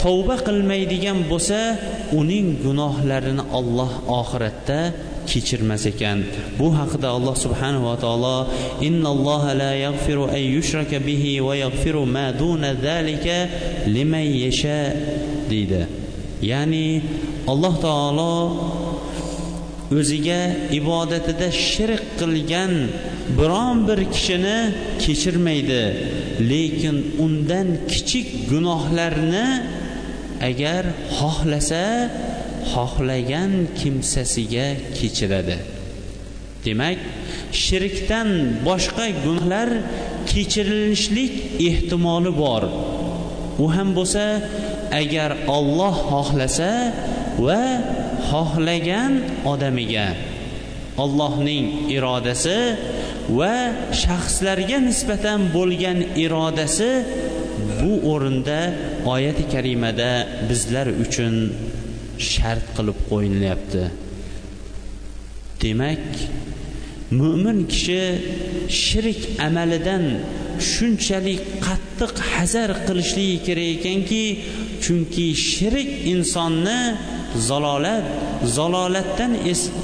tavba 0.03 0.37
qilmaydigan 0.47 1.19
bo'lsa 1.31 1.61
uning 2.21 2.49
gunohlarini 2.65 3.45
olloh 3.59 3.93
oxiratda 4.21 4.81
kechirmas 5.31 5.85
ekan. 5.93 6.19
Bu 6.59 6.69
haqida 6.79 7.09
alloh 7.17 7.37
subhanahu 7.45 7.85
va 7.91 7.97
taolo 8.05 8.39
innalloha 8.89 9.51
la 9.63 9.73
yaghfiru 9.87 10.25
an 10.37 10.43
yushraka 10.57 10.99
bihi 11.09 11.33
va 11.47 11.55
yaghfiru 11.65 12.03
ma 12.17 12.27
duna 12.41 12.71
zalika 12.87 13.39
liman 13.95 14.29
yasha 14.45 14.81
deydi. 15.51 15.83
Ya'ni 16.51 16.87
alloh 17.53 17.75
taolo 17.87 18.35
o'ziga 19.99 20.41
ibodatida 20.79 21.49
shirk 21.71 22.05
qilgan 22.21 22.73
biron 23.39 23.77
bir 23.89 24.01
kishini 24.15 24.59
kechirmaydi. 25.03 25.83
Lekin 26.51 26.97
undan 27.25 27.69
kichik 27.93 28.29
gunohlarni 28.51 29.47
agar 30.41 30.85
xohlasa 31.19 32.11
xohlagan 32.73 33.53
kimsasiga 33.79 34.67
kechiradi. 34.97 35.59
Demak 36.65 36.99
shirkdan 37.53 38.29
boshqa 38.67 39.07
gunohlar 39.25 39.69
kechirilishlik 40.31 41.33
ehtimoli 41.69 42.33
bor. 42.43 42.63
U 43.65 43.67
ham 43.75 43.89
bo'lsa 43.99 44.25
agar 45.03 45.31
olloh 45.57 45.97
xohlasa 46.11 46.73
va 47.47 47.63
xohlagan 48.31 49.13
odamiga 49.53 50.09
ollohning 51.05 51.67
irodasi 51.97 52.59
va 53.39 53.55
shaxslarga 54.03 54.79
nisbatan 54.89 55.41
bo'lgan 55.57 55.99
irodasi 56.25 56.91
bu 57.79 57.93
o'rinda 58.13 58.61
oyati 59.15 59.45
karimada 59.53 60.11
bizlar 60.49 60.87
uchun 61.05 61.35
shart 62.33 62.65
qilib 62.77 62.99
qo'yilyapti 63.11 63.83
demak 65.63 66.07
mo'min 67.21 67.59
kishi 67.73 68.03
shirk 68.85 69.21
amalidan 69.47 70.05
shunchalik 70.71 71.43
qattiq 71.67 72.15
hazar 72.33 72.71
qilishligi 72.87 73.39
kerak 73.47 73.69
ekanki 73.77 74.25
chunki 74.85 75.27
shirk 75.51 75.91
insonni 76.13 76.81
zalolat 77.49 78.07
zalolatdan 78.57 79.33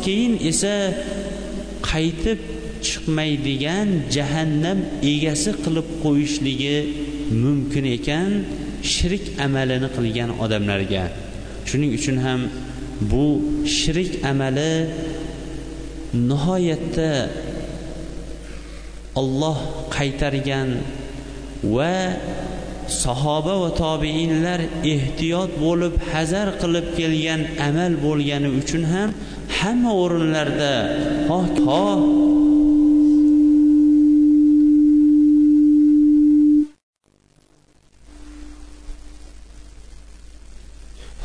keyin 0.04 0.34
esa 0.50 0.74
qaytib 1.90 2.40
chiqmaydigan 2.86 3.88
jahannam 4.16 4.78
egasi 5.12 5.50
qilib 5.64 5.88
qo'yishligi 6.04 6.76
mumkin 7.42 7.84
ekan. 7.96 8.30
Shirk 8.82 9.24
amalini 9.46 9.88
qilgan 9.96 10.30
odamlarga. 10.44 11.04
Shuning 11.68 11.92
uchun 11.98 12.16
ham 12.24 12.40
bu 13.10 13.40
shirik 13.78 14.24
amali 14.30 14.90
nihoyatda 16.30 17.12
olloh 19.20 19.58
qaytargan 19.96 20.68
va 21.76 21.96
sahoba 23.02 23.54
va 23.62 23.70
tobeinlar 23.82 24.60
ehtiyot 24.94 25.50
bo'lib 25.64 25.94
hazar 26.12 26.46
qilib 26.62 26.86
kelgan 26.98 27.40
amal 27.68 27.92
bo'lgani 28.06 28.48
uchun 28.60 28.82
ham 28.92 29.08
hamma 29.58 29.92
o'rinlarda 30.02 30.72
xoh 31.28 31.46
xoh 31.66 31.98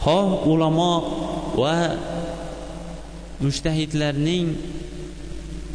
xoh 0.07 0.47
ulamo 0.51 0.93
va 1.61 1.79
mushtahidlarning 3.43 4.47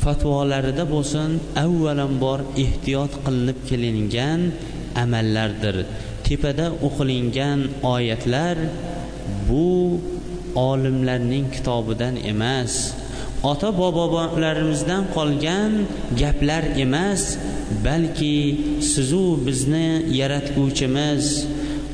fatvolarida 0.05 0.85
bo'lsin 0.93 1.31
avvalambor 1.65 2.41
ehtiyot 2.65 3.13
qilinib 3.25 3.59
kelingan 3.69 4.41
amallardir. 5.03 5.77
Tepada 6.27 6.67
o'qilingan 6.87 7.61
oyatlar 7.95 8.57
bu 9.49 10.01
olimlarning 10.69 11.47
kitobidan 11.55 12.15
emas 12.33 12.73
ota 13.51 13.71
bobolarimizdan 13.81 15.05
qolgan 15.17 15.73
gaplar 16.21 16.65
emas 16.85 17.23
balki 17.87 18.37
sizu 18.93 19.27
bizni 19.47 19.89
yaratguvchimiz 20.21 21.25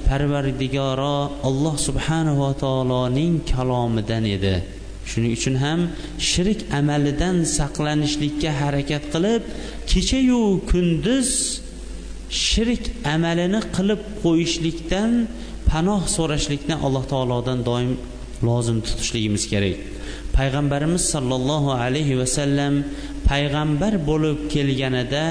parvardigoro 0.08 1.18
alloh 1.48 1.76
subhanava 1.86 2.50
taoloning 2.62 3.34
kalomidan 3.52 4.24
edi. 4.36 4.56
Shuning 5.10 5.32
uchun 5.38 5.56
ham 5.64 5.80
shirk 6.30 6.60
amalidan 6.78 7.36
saqlanishlikka 7.58 8.50
harakat 8.60 9.04
qilib 9.12 9.42
kechayu 9.90 10.42
kunduz 10.70 11.28
shirk 12.46 12.84
amalini 13.14 13.60
qilib 13.76 14.00
qo'yishlikdan 14.22 15.10
panoh 15.70 16.02
so'rashlikni 16.16 16.76
alloh 16.86 17.04
taolodan 17.12 17.58
doim 17.68 17.90
lozim 18.48 18.78
tutishligimiz 18.86 19.44
kerak. 19.52 19.76
Payg'ambarimiz 20.36 21.02
sollallohu 21.14 21.70
alayhi 21.84 22.18
vasallam 22.20 22.74
payg'ambar 23.30 23.92
bo'lib 24.08 24.38
kelganida 24.54 25.26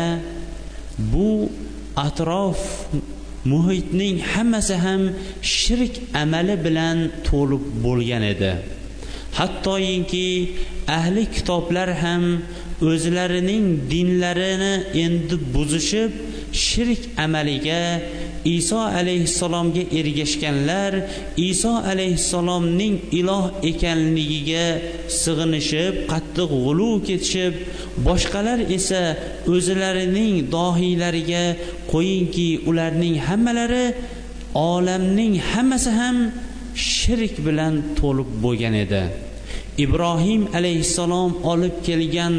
bu 1.12 1.30
atrof 2.08 2.60
muhitning 3.46 4.18
hammasi 4.34 4.76
ham 4.86 5.02
shirk 5.42 5.94
amali 6.24 6.56
bilan 6.66 6.98
to'lib 7.28 7.64
bo'lgan 7.86 8.24
edi. 8.34 8.52
Hattoyinki 9.40 10.28
ahli 11.00 11.24
kitoblar 11.36 11.90
ham 12.04 12.24
o'zlarining 12.90 13.66
dinlarini 13.92 14.74
endi 15.04 15.36
buzishib 15.54 16.12
shirk 16.66 17.02
amaliga 17.26 17.82
iso 18.58 18.80
alayhissalomga 19.00 19.84
ergashganlar 20.00 20.94
iso 21.50 21.74
alayhissalomning 21.92 22.96
iloh 23.20 23.46
ekanligiga 23.72 24.66
sig'inishib 25.22 25.94
qat 26.12 26.27
qattiq 26.38 26.52
g'uluv 26.66 26.96
ketishib 27.08 27.54
boshqalar 28.08 28.60
esa 28.78 29.02
o'zlarining 29.54 30.36
dohiylariga 30.56 31.46
qo'yingki 31.92 32.50
ularning 32.70 33.16
hammalari 33.28 33.86
olamning 34.54 35.34
hammasi 35.52 35.92
ham 36.00 36.18
shirk 36.76 37.34
bilan 37.48 37.74
to'lib 38.00 38.30
bo'lgan 38.44 38.76
edi. 38.86 39.04
Ibrohim 39.86 40.44
alayhissalom 40.58 41.32
olib 41.52 41.76
kelgan 41.88 42.36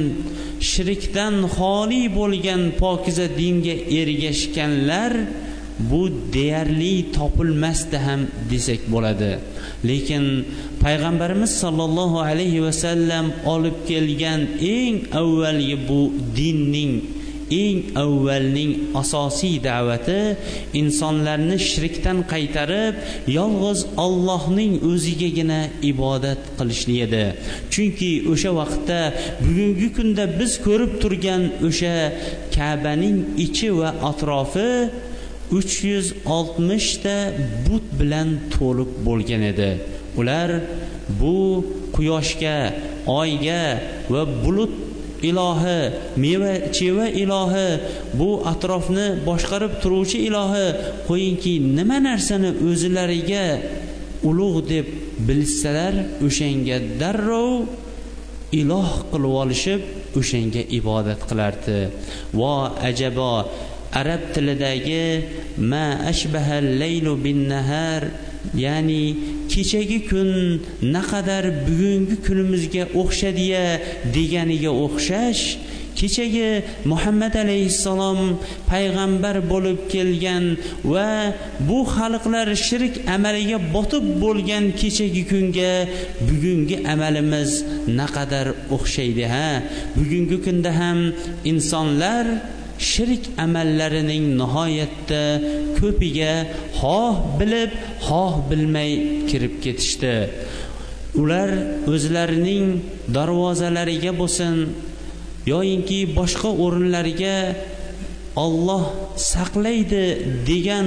shirkdan 0.70 1.34
xoli 1.56 2.02
bo'lgan 2.18 2.62
pokiza 2.82 3.26
dinga 3.40 3.76
ergashganlar 4.00 5.12
bu 5.90 6.10
deyarli 6.32 7.12
topilmasdi 7.12 7.98
ham 8.06 8.20
desak 8.50 8.80
bo'ladi. 8.92 9.32
Lekin 9.88 10.24
payg'ambarimiz 10.82 11.52
sollallohu 11.62 12.18
alayhi 12.30 12.62
vasallam 12.66 13.26
olib 13.54 13.76
kelgan 13.90 14.40
eng 14.76 14.96
avvalgi 15.20 15.76
bu 15.88 16.00
dinning 16.36 16.92
eng 17.50 17.96
avvalning 17.96 18.72
asosiy 19.02 19.56
da'vati 19.68 20.20
insonlarni 20.80 21.56
shirkdan 21.70 22.18
qaytarib 22.32 22.94
yolg'iz 23.38 23.80
ollohning 24.04 24.72
o'zigagina 24.90 25.60
ibodat 25.90 26.40
qilishlik 26.58 26.98
edi. 27.06 27.24
Chunki 27.72 28.12
o'sha 28.32 28.50
vaqtda 28.60 29.00
bugungi 29.44 29.88
kunda 29.96 30.24
biz 30.38 30.52
ko'rib 30.66 30.92
turgan 31.02 31.42
o'sha 31.68 31.94
kabaning 32.56 33.16
ichi 33.46 33.68
va 33.78 33.90
atrofi 34.10 34.70
uch 35.52 35.84
yuz 35.84 36.06
oltmishta 36.37 37.16
but 37.66 37.87
bilan 38.00 38.28
to'lib 38.54 38.90
bo'lgan 39.06 39.42
edi. 39.52 39.70
Ular 40.20 40.50
bu 41.20 41.64
quyoshga 41.96 42.56
oyga 43.20 43.62
va 44.12 44.22
bulut 44.44 44.74
ilohi 45.22 45.80
meva 46.16 46.54
cheva 46.76 47.06
ilohi 47.22 47.68
bu 48.18 48.30
atrofni 48.52 49.06
boshqarib 49.28 49.72
turuvchi 49.82 50.18
ilohi 50.28 50.66
qo'yingki 51.08 51.54
nima 51.78 51.98
narsani 52.08 52.50
o'zlariga 52.68 53.46
ulug' 54.28 54.61
deb 54.72 54.87
bilsalar 55.28 55.94
o'shanga 56.26 56.76
darrov 57.00 57.52
iloh 58.61 58.90
qilib 59.11 59.34
olishib 59.42 59.80
o'shanga 60.20 60.62
ibodat 60.78 61.20
qilardi. 61.30 61.78
Vo 62.38 62.54
ajabo 62.88 63.32
arab 63.92 64.33
tilidagi 64.35 65.24
ma 65.59 65.96
ashbahal 66.05 66.64
laylu 66.79 67.16
bin 67.16 67.48
nahar 67.48 68.11
ya'ni 68.55 69.16
kechagi 69.48 70.09
kun 70.09 70.61
naqadar 70.83 71.44
bugungi 71.66 72.16
kunimizga 72.27 72.85
o'xshadiya 72.94 73.64
deganiga 74.14 74.70
o'xshash 74.70 75.59
kechagi 75.98 76.62
muhammad 76.87 77.35
alayhissalom 77.35 78.38
payg'ambar 78.70 79.37
bo'lib 79.51 79.79
kelgan 79.92 80.44
va 80.92 81.35
bu 81.68 81.79
xalqlar 81.94 82.48
shirk 82.66 82.94
amaliga 83.14 83.59
botib 83.74 84.05
bo'lgan 84.22 84.64
kechagi 84.81 85.22
kunga 85.31 85.72
bugungi 86.29 86.77
amalimiz 86.92 87.51
naqadar 88.01 88.46
o'xshaydi 88.77 89.24
ha. 89.33 89.48
Bugungi 89.98 90.38
kunda 90.46 90.70
ham 90.81 90.98
insonlar 91.51 92.24
shirk 92.78 93.24
amallarining 93.44 94.26
nihoyatda 94.40 95.22
ko'piga 95.78 96.32
xoh 96.80 97.14
bilib 97.38 97.70
xoh 98.06 98.34
bilmay 98.50 98.90
kirib 99.28 99.54
ketishdi. 99.64 100.14
Ular 101.20 101.50
o'zlarining 101.92 102.66
darvozalariga 103.16 104.12
bo'lsin 104.20 104.54
yoyinki 105.52 106.00
boshqa 106.18 106.50
o'rinlariga 106.64 107.36
olloh 108.44 108.84
saqlaydi 109.32 110.04
degan 110.48 110.86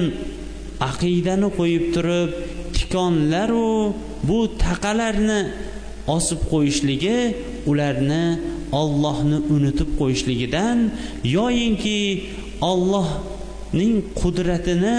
aqidani 0.90 1.50
qo'yib 1.60 1.86
turib 1.96 2.30
tikonlaru 2.76 3.72
bu 4.28 4.40
taqalarni 4.64 5.42
osib 6.18 6.42
qo'yishligi 6.52 7.20
ularni 7.72 8.24
ollohni 8.72 9.38
unutib 9.56 9.90
qo'yishligidan 10.00 10.78
yoyinki 11.38 12.00
ollohning 12.72 13.94
qudratini 14.20 14.98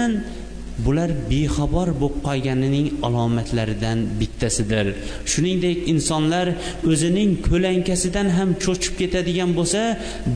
bular 0.85 1.09
bexabar 1.31 1.89
bo'lib 2.01 2.15
qolganining 2.27 2.87
alomatlaridan 3.07 3.99
bittasidir. 4.19 4.85
Shuningdek 5.31 5.77
insonlar 5.93 6.47
o'zining 6.91 7.31
ko'lankasidan 7.47 8.27
ham 8.37 8.49
cho'chib 8.63 8.93
ketadigan 9.01 9.51
bo'lsa 9.57 9.81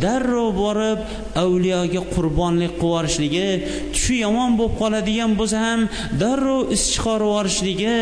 darrov 0.03 0.49
borib 0.63 0.99
avliyoga 1.43 2.01
qurbonlik 2.15 2.73
qilib 2.73 2.85
yuborishligi 2.87 3.49
tushi 3.93 4.15
yomon 4.25 4.51
bo'lib 4.59 4.75
qoladigan 4.81 5.31
bo'lsa 5.39 5.57
ham 5.67 5.81
darrov 6.21 6.71
is 6.75 6.83
chiqarib 6.93 7.27
yuborishligi 7.27 7.97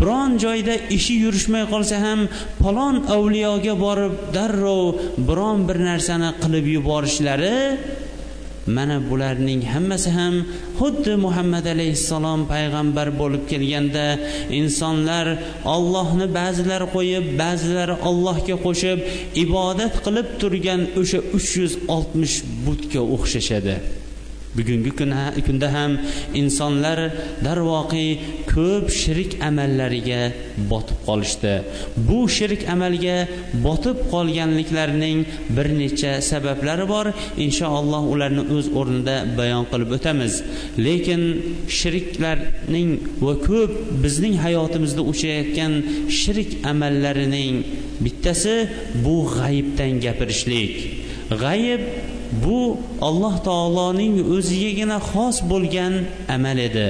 biron 0.00 0.30
joyda 0.44 0.74
ishi 0.96 1.14
yurishmay 1.24 1.64
qolsa 1.72 1.96
ham 2.06 2.20
palon 2.62 2.96
avliyoga 3.16 3.74
borib 3.84 4.14
darrov 4.36 4.84
biron 5.28 5.58
bir 5.68 5.78
narsani 5.90 6.30
qilib 6.42 6.66
yuborishlari 6.76 7.56
mana 8.66 8.96
bularning 9.10 9.62
hammasi 9.72 10.10
ham 10.18 10.34
xuddi 10.78 11.14
muhammad 11.26 11.66
alayhissalom 11.74 12.40
payg'ambar 12.52 13.08
bo'lib 13.20 13.44
kelganda 13.52 14.06
insonlar 14.60 15.26
ollohni 15.74 16.26
ba'zilari 16.38 16.86
qo'yib 16.96 17.24
ba'zilari 17.42 17.94
ollohga 18.08 18.56
qo'shib 18.66 18.98
ibodat 19.44 19.94
qilib 20.04 20.28
turgan 20.40 20.80
o'sha 21.00 21.20
uch 21.36 21.50
yuz 21.60 21.72
oltmish 21.94 22.36
butga 22.66 23.00
o'xshashadi. 23.14 23.74
Bugungi 24.56 24.90
kunda 25.46 25.68
ham 25.76 25.92
insonlar 26.40 26.98
darvoqe 27.44 28.04
ko'p 28.52 28.86
shirik 29.00 29.32
amallariga 29.48 30.22
botib 30.70 30.98
qolishdi. 31.08 31.54
Bu 32.08 32.18
shirik 32.36 32.62
amalga 32.74 33.16
botib 33.66 33.96
qolganliklarining 34.12 35.18
bir 35.56 35.68
necha 35.80 36.12
sabablari 36.30 36.86
bor. 36.94 37.06
Inshaalloh 37.46 38.02
ularni 38.14 38.42
o'z 38.56 38.66
o'rnida 38.80 39.16
bayon 39.38 39.64
qilib 39.72 39.90
o'tamiz. 39.96 40.32
Lekin 40.86 41.22
shiriklarning 41.78 42.90
va 43.24 43.34
ko'p 43.48 43.72
bizning 44.04 44.34
hayotimizda 44.44 45.02
uchrayotgan 45.12 45.72
shirik 46.20 46.50
amallarining 46.72 47.56
bittasi 48.04 48.54
bu 49.04 49.16
g'ayibdan 49.36 49.92
gapirishlik. 50.04 50.72
G'ayib 51.42 51.82
bu 52.32 52.78
alloh 53.02 53.34
taoloning 53.48 54.14
o'zigagina 54.36 54.98
xos 55.10 55.36
bo'lgan 55.50 55.94
amal 56.28 56.58
edi. 56.58 56.88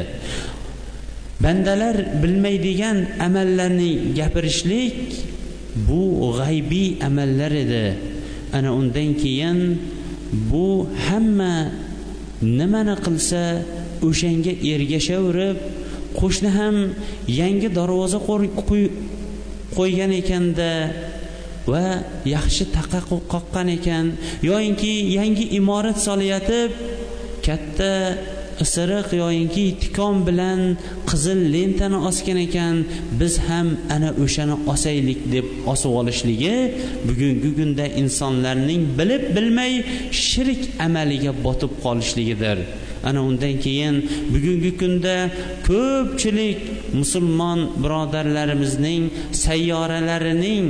Bandalar 1.44 1.96
bilmaydigan 2.22 2.98
amallarni 3.26 3.92
gapirishlik 4.18 4.96
bu 5.88 6.03
g'aybiy 6.38 6.88
amallar 7.09 7.53
edi. 7.64 7.85
Ana 8.53 8.70
undan 8.74 9.11
keyin 9.22 9.59
bu 10.50 10.88
hamma 11.09 11.55
nimani 12.42 12.96
qilsa 13.05 13.42
o'shanga 14.09 14.53
ergashaverib 14.72 15.59
qo'shni 16.20 16.50
ham 16.59 16.76
yangi 17.40 17.68
darvoza 17.79 18.18
qo'ygan 19.76 20.12
ekanda 20.20 20.70
va 21.72 21.87
yaxshi 22.35 22.64
taqa 22.76 23.00
qoqqan 23.33 23.68
ekan. 23.76 24.06
Yoyinki 24.50 24.92
yangi 25.18 25.46
imorat 25.59 25.98
solayotib 26.06 26.70
katta 27.46 27.92
isiriq 28.64 29.09
yoyinki 29.22 29.64
tikon 29.83 30.16
bilan 30.28 30.61
qizil 31.11 31.40
lentani 31.54 31.98
osgan 32.09 32.38
ekan. 32.46 32.76
Biz 33.20 33.35
ham 33.48 33.68
ana 33.94 34.11
o'shani 34.24 34.56
osaylik 34.72 35.20
deb 35.35 35.46
osib 35.72 35.92
olishligi 36.00 36.56
bugungi 37.09 37.50
kunda 37.59 37.87
insonlarning 38.02 38.83
bilib 38.98 39.24
bilmay 39.37 39.72
shirk 40.26 40.62
amaliga 40.87 41.33
botib 41.46 41.72
qolishligidir. 41.85 42.59
Ana 43.09 43.20
undan 43.28 43.54
keyin 43.64 43.96
bugungi 44.35 44.72
kunda 44.80 45.16
ko'pchilik 45.68 46.59
musulmon 47.00 47.61
birodarlarimizning 47.83 49.02
sayyoralarining 49.44 50.64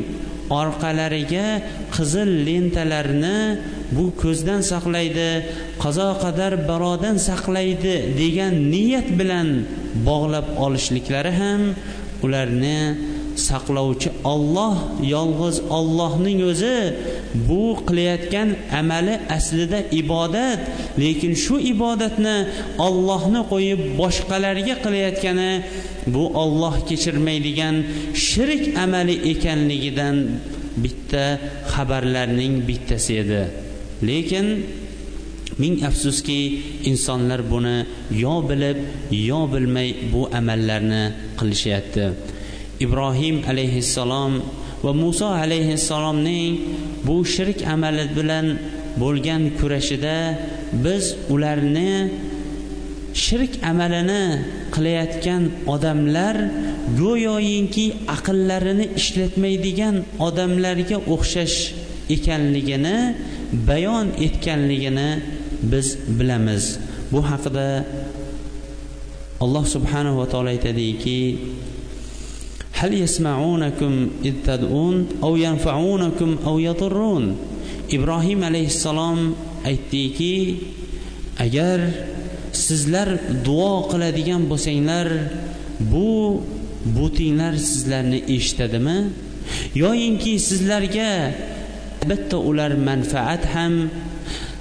orqalariga 0.50 1.48
qizil 1.94 2.30
lentalarni 2.46 3.38
bu 3.96 4.04
ko'zdan 4.22 4.60
saqlaydi 4.72 5.30
qazo 5.82 6.08
qadar 6.24 6.52
balodan 6.70 7.16
saqlaydi 7.28 7.94
degan 8.20 8.54
niyat 8.72 9.08
bilan 9.20 9.48
bog'lab 10.08 10.46
olishliklari 10.64 11.32
ham 11.40 11.62
ularni 12.24 12.80
saqlovchi 13.48 14.10
olloh 14.32 14.76
yolg'iz 15.14 15.56
ollohning 15.78 16.40
o'zi 16.50 16.76
bu 17.34 17.76
qilayotgan 17.88 18.48
amali 18.80 19.14
aslida 19.36 19.80
ibodat 20.00 20.60
lekin 21.02 21.34
shu 21.44 21.56
ibodatni 21.72 22.36
ollohni 22.86 23.42
qo'yib 23.52 23.80
boshqalarga 24.00 24.74
qilayotgani 24.84 25.50
bu 26.14 26.24
olloh 26.42 26.74
kechirmaydigan 26.88 27.76
shirk 28.28 28.62
amali 28.84 29.14
ekanligidan 29.32 30.16
bitta 30.82 31.24
xabarlarning 31.72 32.54
bittasi 32.68 33.12
edi. 33.22 33.42
Lekin 34.08 34.46
ming 35.60 35.76
afsuski 35.88 36.40
insonlar 36.90 37.40
buni 37.52 37.76
yo 38.24 38.34
bilib 38.48 38.78
yo 39.28 39.40
bilmay 39.52 39.88
bu 40.12 40.22
amallarni 40.38 41.02
qilishyapti 41.38 42.06
ibrohim 42.84 43.36
alayhissalom 43.50 44.32
va 44.84 44.92
muso 45.02 45.28
alayhissalomning 45.44 46.52
bu 47.06 47.16
shirk 47.34 47.58
amali 47.74 48.04
bilan 48.16 48.46
bo'lgan 49.02 49.42
kurashida 49.58 50.16
biz 50.84 51.04
ularni 51.34 51.92
shirk 53.24 53.52
amalini 53.70 54.24
qilayotgan 54.74 55.42
odamlar 55.74 56.36
go'yoyinki 57.00 57.86
aqllarini 58.16 58.86
ishlatmaydigan 59.00 59.96
odamlarga 60.26 60.98
o'xshash 61.14 61.58
ekanligini 62.14 62.96
bayon 63.68 64.06
etganligini 64.26 65.10
biz 65.62 65.98
bilamiz. 66.18 66.78
Bu 67.12 67.20
haqida 67.30 67.84
alloh 69.40 69.64
subhanahu 69.74 70.18
va 70.18 70.26
taolo 70.32 70.48
aytadiki 70.48 71.18
هل 72.79 72.93
يسمعونكم 72.93 74.10
إذ 74.25 74.34
تدعون 74.45 75.08
أو 75.23 75.36
ينفعونكم 75.36 76.29
أو 76.45 76.60
يضرون 76.60 77.36
ibrohim 77.89 78.41
alayhissalom 78.43 79.36
aytdiki 79.65 80.58
agar 81.38 81.81
sizlar 82.51 83.10
duo 83.45 83.86
qiladigan 83.91 84.47
bo'lsanglar 84.49 85.08
bu 85.91 86.41
butinglar 86.95 87.53
sizlarni 87.71 88.19
eshitadimi 88.36 88.97
yoyinki 89.75 90.34
sizlarga 90.49 91.12
albatta 92.01 92.38
ular 92.49 92.71
manfaat 92.89 93.43
ham 93.53 93.73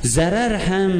zarar 0.04 0.54
ham 0.68 0.94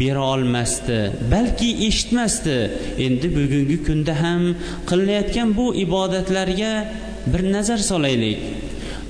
bera 0.00 0.22
olmasdi 0.34 1.12
balki 1.30 1.70
eshitmasdi. 1.86 2.58
Endi 2.98 3.28
bugungi 3.36 3.78
kunda 3.86 4.14
ham 4.22 4.42
qilinayotgan 4.88 5.56
bu 5.56 5.74
ibodatlarga 5.84 6.72
bir 7.32 7.42
nazar 7.52 7.78
solaylik. 7.90 8.38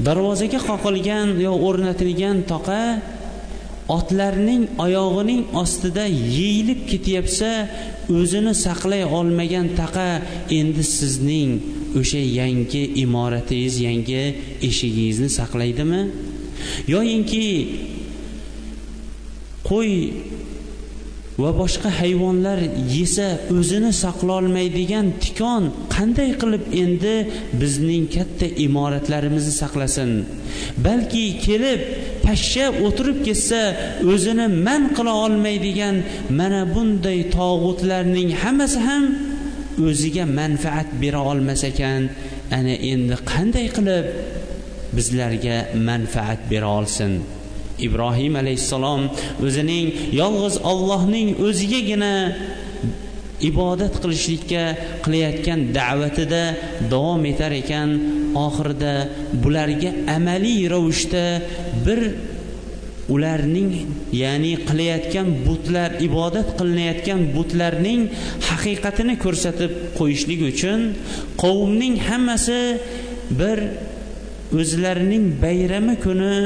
Darvozaga 0.07 0.61
qoqilgan 0.71 1.29
yo 1.47 1.53
o'rnatilgan 1.69 2.45
toqa 2.53 2.81
otlarning 3.97 4.63
oyog'ining 4.85 5.43
ostida 5.63 6.05
yeyilib 6.39 6.81
ketyapsa 6.91 7.51
o'zini 8.19 8.55
saqlay 8.65 9.03
olmagan 9.19 9.69
taqa 9.81 10.09
endi 10.59 10.85
sizning 10.97 11.51
o'sha 12.01 12.23
yangi 12.41 12.83
imoratingiz 13.05 13.77
yangi 13.89 14.23
eshigingizni 14.69 15.31
saqlaydimi? 15.39 16.03
Yoyinki 16.95 17.45
qo'y 19.69 19.95
va 21.43 21.51
boshqa 21.61 21.91
hayvonlar 22.01 22.59
yesa 22.97 23.27
o'zini 23.59 23.93
saqlolmaydigan 24.05 25.07
tikon 25.25 25.65
qanday 25.95 26.31
qilib 26.41 26.65
endi 26.83 27.15
bizning 27.61 28.05
katta 28.17 28.47
imoratlarimizni 28.67 29.55
saqlasin? 29.63 30.11
Balki 30.87 31.25
kelib 31.47 31.81
pashsha 32.27 32.67
o'tirib 32.87 33.19
ketsa 33.27 33.63
o'zini 34.13 34.47
man 34.67 34.83
qila 34.97 35.13
olmaydigan 35.27 35.97
mana 36.41 36.63
bunday 36.75 37.21
tog'utlarning 37.39 38.31
hammasi 38.43 38.79
ham 38.89 39.05
o'ziga 39.89 40.25
manfaat 40.41 40.89
bera 41.03 41.21
olmas 41.33 41.63
ekan. 41.71 42.03
Ana 42.59 42.75
endi 42.93 43.17
qanday 43.33 43.67
qilib 43.77 44.07
bizlarga 44.97 45.57
manfaat 45.89 46.41
bera 46.53 46.69
olsin? 46.79 47.13
Ibrohim 47.87 48.37
alayhissalom 48.43 49.09
o'zining 49.47 49.87
yolg'iz 50.21 50.57
ollohning 50.73 51.29
o'zigagina 51.47 52.13
ibodat 53.51 53.95
qilishlikka 54.03 54.63
qilayotgan 55.05 55.61
da'vatida 55.79 56.43
davom 56.93 57.25
etar 57.33 57.53
ekan. 57.63 57.91
Oxirida 58.37 58.95
bularga 59.43 59.91
amaliy 60.17 60.69
ravishda 60.73 61.25
bir 61.87 62.01
ularning 63.15 63.71
ya'ni 64.13 64.53
qilayotgan 64.69 65.29
butlar 65.47 65.91
ibodat 66.09 66.49
qilinayotgan 66.59 67.21
butlarning 67.37 68.03
haqiqatini 68.49 69.15
ko'rsatib 69.25 69.73
qo'yishlik 69.99 70.41
uchun 70.51 70.81
qavmning 71.43 71.95
hammasi 72.09 72.61
bir 73.41 73.59
o'zlarining 74.61 75.25
bayrami 75.45 75.95
kuni 76.05 76.37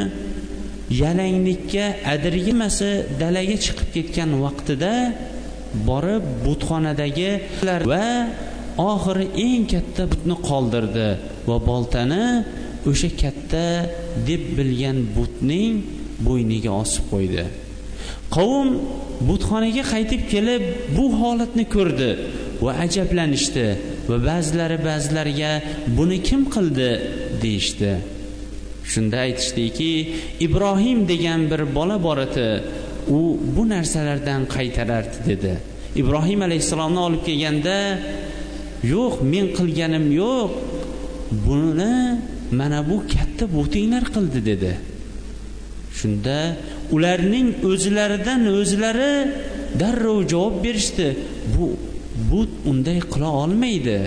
yalanglikka 0.91 1.85
adirgimasi 2.13 2.91
dalaga 3.21 3.57
chiqib 3.65 3.89
ketgan 3.97 4.31
vaqtida 4.45 4.95
borib 5.89 6.25
butxonadagi 6.45 7.31
va 7.93 8.07
oxiri 8.93 9.27
eng 9.47 9.65
katta 9.73 10.03
butni 10.13 10.37
qoldirdi 10.49 11.09
va 11.49 11.57
boltani 11.69 12.25
o'sha 12.91 13.11
katta 13.23 13.65
deb 14.29 14.43
bilgan 14.57 14.99
butning 15.17 15.75
bo'yniga 16.27 16.71
osib 16.83 17.05
qo'ydi. 17.13 17.45
Qavm 18.37 18.69
butxonaga 19.29 19.85
qaytib 19.93 20.23
kelib 20.33 20.63
bu 20.97 21.05
holatni 21.21 21.65
ko'rdi 21.75 22.11
va 22.65 22.73
ajablanishdi 22.85 23.67
va 24.11 24.17
ba'zilari 24.29 24.79
ba'zilariga 24.89 25.53
buni 25.99 26.19
kim 26.29 26.43
qildi? 26.55 26.91
deyishdi. 27.43 27.93
Shunda 28.85 29.17
aytishdiki 29.27 29.93
ibrohim 30.41 31.09
degan 31.09 31.51
bir 31.51 31.75
bola 31.75 32.03
bor 32.03 32.19
edi. 32.19 32.63
U 33.09 33.39
bu 33.57 33.69
narsalardan 33.69 34.47
qaytarardi 34.55 35.19
dedi. 35.27 35.53
Ibrohim 35.97 36.43
alayhissalomni 36.43 37.01
olib 37.09 37.23
kelganda 37.29 37.77
yo'q 38.95 39.15
men 39.33 39.47
qilganim 39.59 40.07
yo'q. 40.23 40.51
Buni 41.47 42.19
mana 42.59 42.81
bu 42.91 42.97
katta 43.15 43.45
bo'tinglar 43.57 44.05
qildi 44.15 44.41
dedi. 44.51 44.73
Shunda 45.99 46.39
ularning 46.95 47.49
o'zlaridan 47.71 48.43
o'zlari 48.59 49.15
darrov 49.81 50.19
javob 50.33 50.55
berishdi. 50.65 51.09
Bu 51.55 51.67
but 52.31 52.51
unday 52.71 52.99
qila 53.13 53.29
olmaydi. 53.43 53.99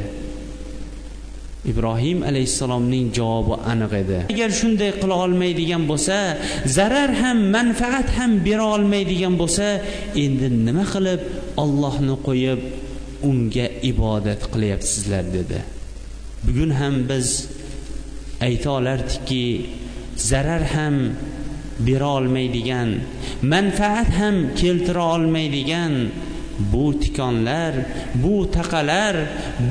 Ibrohim 1.72 2.20
alayhissalomning 2.30 3.08
javobi 3.18 3.56
aniq 3.72 3.94
edi. 4.04 4.20
Agar 4.34 4.52
shunday 4.60 4.92
qila 5.02 5.16
olmaydigan 5.26 5.84
bo'lsa 5.92 6.18
zarar 6.78 7.12
ham 7.22 7.38
manfaat 7.56 8.10
ham 8.18 8.32
bera 8.48 8.66
olmaydigan 8.76 9.36
bo'lsa 9.42 9.68
endi 10.24 10.48
nima 10.68 10.86
qilib 10.94 11.22
ollohni 11.64 12.16
qo'yib 12.28 12.62
unga 13.30 13.68
ibodat 13.92 14.42
qilyapsizlar 14.54 15.24
dedi. 15.38 15.60
Bugun 16.46 16.72
ham 16.80 16.96
biz 17.10 17.28
ayta 18.48 18.70
olardikki 18.78 19.46
zarar 20.30 20.64
ham 20.76 20.96
bera 21.88 22.10
olmaydigan 22.18 22.90
manfaat 23.54 24.10
ham 24.20 24.36
keltira 24.60 25.04
olmaydigan 25.16 25.94
bu 26.72 26.86
tikonlar 27.02 27.74
bu 28.24 28.36
taqalar 28.56 29.16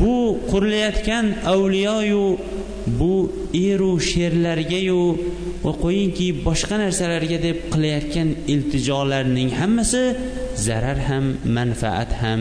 bu 0.00 0.16
qurilayotgan 0.50 1.26
avliyoyu 1.54 2.26
bu 3.00 3.14
eru 3.54 3.92
sherlargayu 4.10 5.02
va 5.64 5.72
qo'yingki 5.84 6.28
boshqa 6.46 6.76
narsalarga 6.84 7.38
deb 7.46 7.58
qilayotgan 7.72 8.28
iltijolarning 8.54 9.50
hammasi 9.60 10.04
zarar 10.66 10.98
ham 11.08 11.24
manfaat 11.56 12.10
ham 12.22 12.40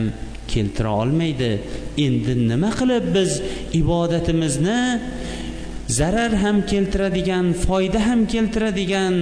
keltira 0.51 0.91
olmaydi. 1.01 1.51
Endi 2.05 2.33
nima 2.49 2.71
qilib 2.79 3.05
biz 3.15 3.31
ibodatimizni 3.81 4.81
zarar 5.99 6.33
ham 6.43 6.57
keltiradigan 6.71 7.47
foyda 7.65 7.99
ham 8.07 8.21
keltiradigan 8.33 9.15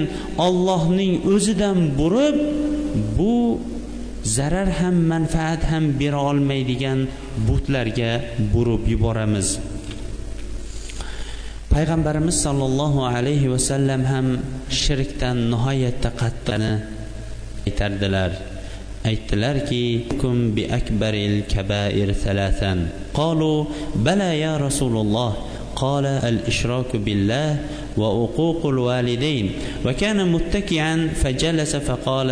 ollohning 0.48 1.13
o'zidan 1.34 1.80
burib 2.00 2.38
bu 3.18 3.36
zarar 4.37 4.68
ham 4.81 4.97
manfaat 5.12 5.62
ham 5.70 5.85
bera 6.01 6.20
olmaydigan 6.31 7.01
butlarga 7.49 8.12
burib 8.53 8.83
yuboramiz 8.92 9.49
payg'ambarimiz 11.75 12.37
sollallohu 12.47 13.07
alayhi 13.14 13.51
vasallam 13.55 14.03
ham 14.12 14.27
shirkdan 14.83 15.38
nihoyatda 15.53 16.11
qattiqni 16.20 16.73
aytardilar 17.68 18.31
aytdilarki 19.11 19.85
kum 20.20 20.37
bi 20.57 20.62
akbaril 20.79 21.37
kabair 21.55 22.09
thalathan 22.25 22.79
qalu 23.18 23.55
bala 24.07 24.31
ya 24.44 24.55
rasululloh 24.66 25.33
قال 25.85 26.07
الإشراك 26.07 26.97
بالله 26.97 27.49
وعقوق 27.99 28.66
الوالدين 28.66 29.47
وكان 29.87 30.18
متكئا 30.33 30.92
فجلس 31.23 31.77
فقال 31.77 32.31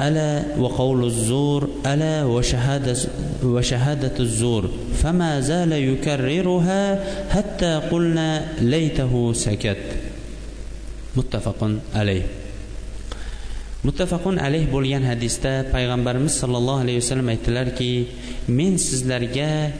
ألا 0.00 0.58
وقول 0.58 1.04
الزور 1.04 1.70
ألا 1.86 2.24
وشهادة, 2.24 2.96
وشهادة 3.44 4.16
الزور 4.20 4.70
فما 5.02 5.40
زال 5.40 5.72
يكررها 5.72 7.04
حتى 7.30 7.80
قلنا 7.90 8.46
ليته 8.60 9.32
سكت 9.32 9.84
متفق 11.16 11.70
عليه 11.94 12.22
muttafaqun 13.82 14.38
alayh 14.38 14.70
bo'lgan 14.70 15.02
hadisda 15.02 15.66
payg'ambarimiz 15.74 16.38
sollallohu 16.38 16.86
alayhi 16.86 17.02
vasallam 17.02 17.28
aytdilarki 17.34 17.92
men 18.46 18.78
sizlarga 18.78 19.74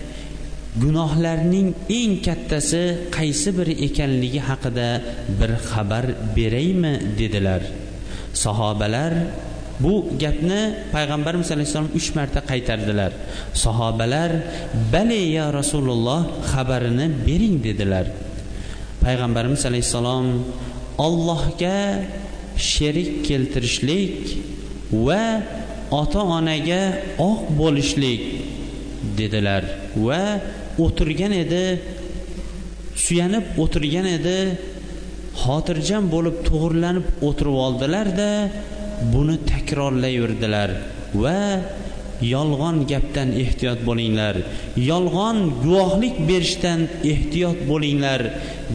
gunohlarning 0.83 1.69
eng 1.99 2.19
kattasi 2.27 2.83
qaysi 3.17 3.51
biri 3.59 3.75
ekanligi 3.87 4.41
haqida 4.49 4.89
bir 5.39 5.51
xabar 5.71 6.05
beraymi 6.37 7.15
dedilar 7.21 7.63
sahobalar 8.45 9.13
bu 9.80 9.94
gapni 10.20 10.62
payg'ambarimiz 10.94 11.50
alayhissalom 11.56 11.92
uch 12.00 12.10
marta 12.18 12.40
qaytardilar. 12.52 13.12
Sahobalar 13.54 14.32
bale 14.94 15.22
ya 15.38 15.46
rasululloh 15.60 16.22
xabarini 16.52 17.08
bering 17.28 17.56
dedilar. 17.68 18.06
Payg'ambarimiz 19.06 19.62
alayhissalom 19.70 20.26
ollohga 21.08 21.80
sherik 22.72 23.12
keltirishlik 23.28 24.18
va 25.08 25.24
ota 26.02 26.22
onaga 26.38 26.84
oq 27.30 27.42
bo'lishlik 27.60 28.22
dedilar. 29.20 29.64
Va 30.08 30.24
o'tirgan 30.86 31.34
edi 31.44 31.66
suyanib 33.06 33.46
o'tirgan 33.64 34.08
edi 34.18 34.38
xotirjam 35.44 36.04
bo'lib 36.14 36.36
to'g'irlanib 36.48 37.06
o'tirib 37.28 37.58
oldilarda 37.66 38.30
buni 39.14 39.38
takrorlayverdilar 39.52 40.70
va 41.24 41.42
yolg'on 42.22 42.78
gapdan 42.92 43.30
ehtiyot 43.44 43.80
bo'linglar. 43.90 44.36
Yolg'on 44.92 45.38
guvohlik 45.64 46.18
berishdan 46.30 46.88
ehtiyot 47.14 47.60
bo'linglar 47.72 48.22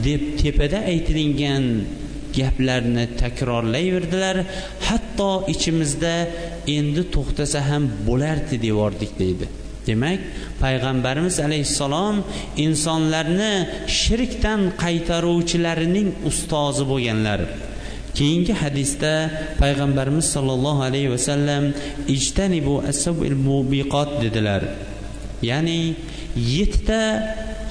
deb 0.06 0.22
tepada 0.42 0.78
aytilingan 0.92 1.64
gaplarni 2.36 3.06
takrorlayverdilar. 3.22 4.36
Hatto 4.88 5.30
ichimizda 5.54 6.14
endi 6.76 7.02
to'xtasa 7.14 7.60
ham 7.70 7.84
bo'lardi 8.08 8.56
devordik 8.66 9.12
deydi. 9.22 9.46
Demak 9.86 10.20
payg'ambarimiz 10.62 11.36
alayhissalom 11.46 12.16
insonlarni 12.66 13.54
shirkdan 14.00 14.60
qaytaruvchilarining 14.82 16.08
ustozi 16.30 16.84
bo'lganlar. 16.92 17.40
Keyingi 18.18 18.54
hadisda 18.62 19.12
payg'ambarimiz 19.60 20.26
sollallohu 20.34 20.80
alayhi 20.88 21.10
vasallam 21.14 21.64
ijtanibu 22.16 22.74
asabil 22.90 23.36
mubiqot 23.48 24.10
dedilar. 24.22 24.62
Ya'ni 25.50 25.80
yettita 26.54 27.02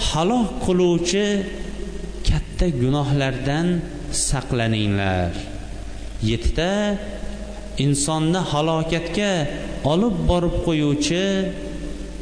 halok 0.10 0.49
qiluvchi 0.65 1.25
katta 2.30 2.67
gunohlardan 2.82 3.67
saqlaninglar. 4.30 5.32
Yettita 6.32 6.71
insonni 7.86 8.41
halokatga 8.51 9.32
olib 9.93 10.15
borib 10.30 10.56
qo'yuvchi 10.67 11.23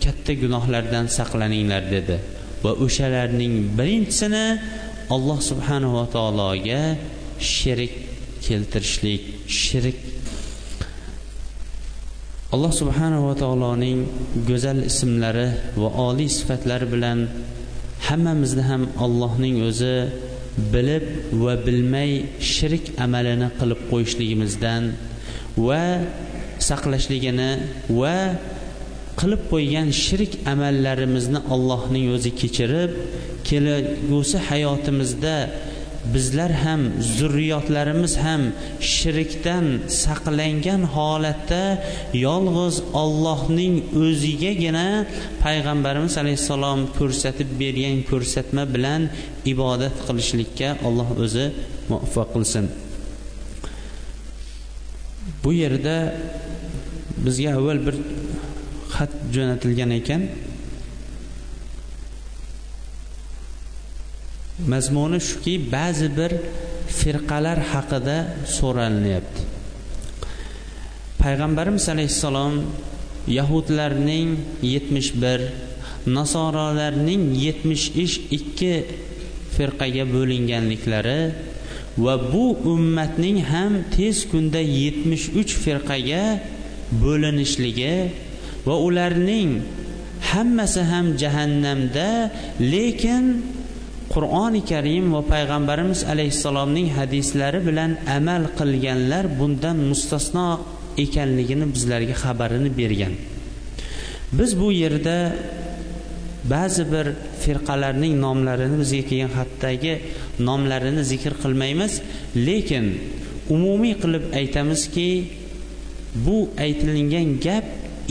katta 0.04 0.32
gunohlardan 0.44 1.06
saqlaninglar 1.18 1.84
dedi. 1.96 2.16
Va 2.64 2.72
o'shalarning 2.86 3.56
birinchisini 3.78 4.46
alloh 5.16 5.40
subhanava 5.50 6.04
taologa 6.16 6.82
sherik 7.56 8.09
keltirishlik 8.46 9.22
shirk 9.62 9.98
alloh 12.56 12.72
subhanava 12.82 13.34
taoloning 13.44 14.00
go'zal 14.50 14.80
ismlari 14.92 15.48
va 15.82 15.90
oliy 16.08 16.30
sifatlari 16.38 16.88
bilan 16.94 17.20
hammamizni 18.08 18.64
ham 18.70 18.84
allohning 19.06 19.56
o'zi 19.70 19.96
bilib 20.74 21.06
va 21.44 21.54
bilmay 21.66 22.12
shirk 22.54 22.86
amalini 23.06 23.48
qilib 23.60 23.82
qo'yishligimizdan 23.92 24.84
va 25.68 25.84
saqlashligini 26.70 27.52
va 28.02 28.16
qilib 29.20 29.42
qo'ygan 29.52 29.90
shirk 30.06 30.32
amallarimizni 30.54 31.40
allohning 31.54 32.06
o'zi 32.16 32.32
kechirib 32.42 32.92
kelgusi 33.50 34.38
hayotimizda 34.50 35.36
bizlar 36.14 36.52
ham 36.64 36.82
zurriyotlarimiz 37.18 38.14
ham 38.26 38.42
shirkdan 38.94 39.66
saqlangan 40.04 40.82
holatda 40.96 41.64
yolg'iz 42.28 42.76
ollohning 43.02 43.76
o'zigagina 44.04 44.88
payg'ambarimiz 45.44 46.14
alayhissalom 46.22 46.80
ko'rsatib 47.00 47.50
bergan 47.62 47.98
ko'rsatma 48.12 48.64
bilan 48.76 49.02
ibodat 49.54 49.96
qilishlikka 50.08 50.70
alloh 50.88 51.10
o'zi 51.26 51.46
muvaffaq 51.92 52.30
qilsin. 52.36 52.66
Bu 55.44 55.52
yerda 55.64 55.96
bizga 57.26 57.50
avval 57.58 57.80
bir 57.88 57.96
xat 58.96 59.12
jo'natilgan 59.36 59.92
ekan. 60.00 60.22
Mazmuni 64.68 65.20
shuki 65.20 65.72
ba'zi 65.72 66.10
bir 66.18 66.32
firqalar 67.00 67.60
haqida 67.72 68.18
so'ralinyapti. 68.58 69.42
Payg'ambarimiz 71.20 71.86
alayhissalom 71.90 72.56
yahudlarning 73.28 74.30
yetmish 74.62 75.12
bir 75.24 75.40
nasorolarning 76.08 77.24
yetmish 77.46 77.86
ikki 78.38 78.74
firqaga 79.56 80.04
bo'linganliklari 80.16 81.22
va 81.98 82.16
bu 82.32 82.46
ummatning 82.74 83.44
ham 83.52 83.74
tez 83.96 84.18
kunda 84.32 84.62
yetmish 84.84 85.26
uch 85.40 85.54
firqaga 85.64 86.24
bo'linishligi 87.04 87.96
va 88.68 88.76
ularning 88.88 89.52
hammasi 90.32 90.82
ham 90.92 91.06
jahannamda 91.22 92.10
lekin 92.74 93.26
qur'oni 94.14 94.62
karim 94.72 95.06
va 95.16 95.22
payg'ambarimiz 95.34 96.02
alayhissalomning 96.14 96.88
hadislari 96.98 97.60
bilan 97.68 97.92
amal 98.18 98.44
qilganlar 98.60 99.26
bundan 99.40 99.78
mustasno 99.90 100.48
ekanligini 101.06 101.66
bizlarga 101.76 102.16
xabarini 102.24 102.70
bergan. 102.80 103.14
Biz 104.38 104.52
bu 104.62 104.70
yerda 104.82 105.18
ba'zi 106.54 106.84
bir 106.94 107.06
firqalarning 107.44 108.14
nomlarini 108.26 108.78
bizga 108.82 109.04
kelgan 109.10 109.32
xatdagi 109.38 109.94
nomlarini 110.48 111.04
zikr 111.12 111.34
qilmaymiz 111.44 111.94
lekin 112.48 112.86
umumiy 113.56 113.96
qilib 114.02 114.26
aytamizki 114.40 115.10
bu 116.26 116.38
aytilingan 116.66 117.30
gap 117.46 117.66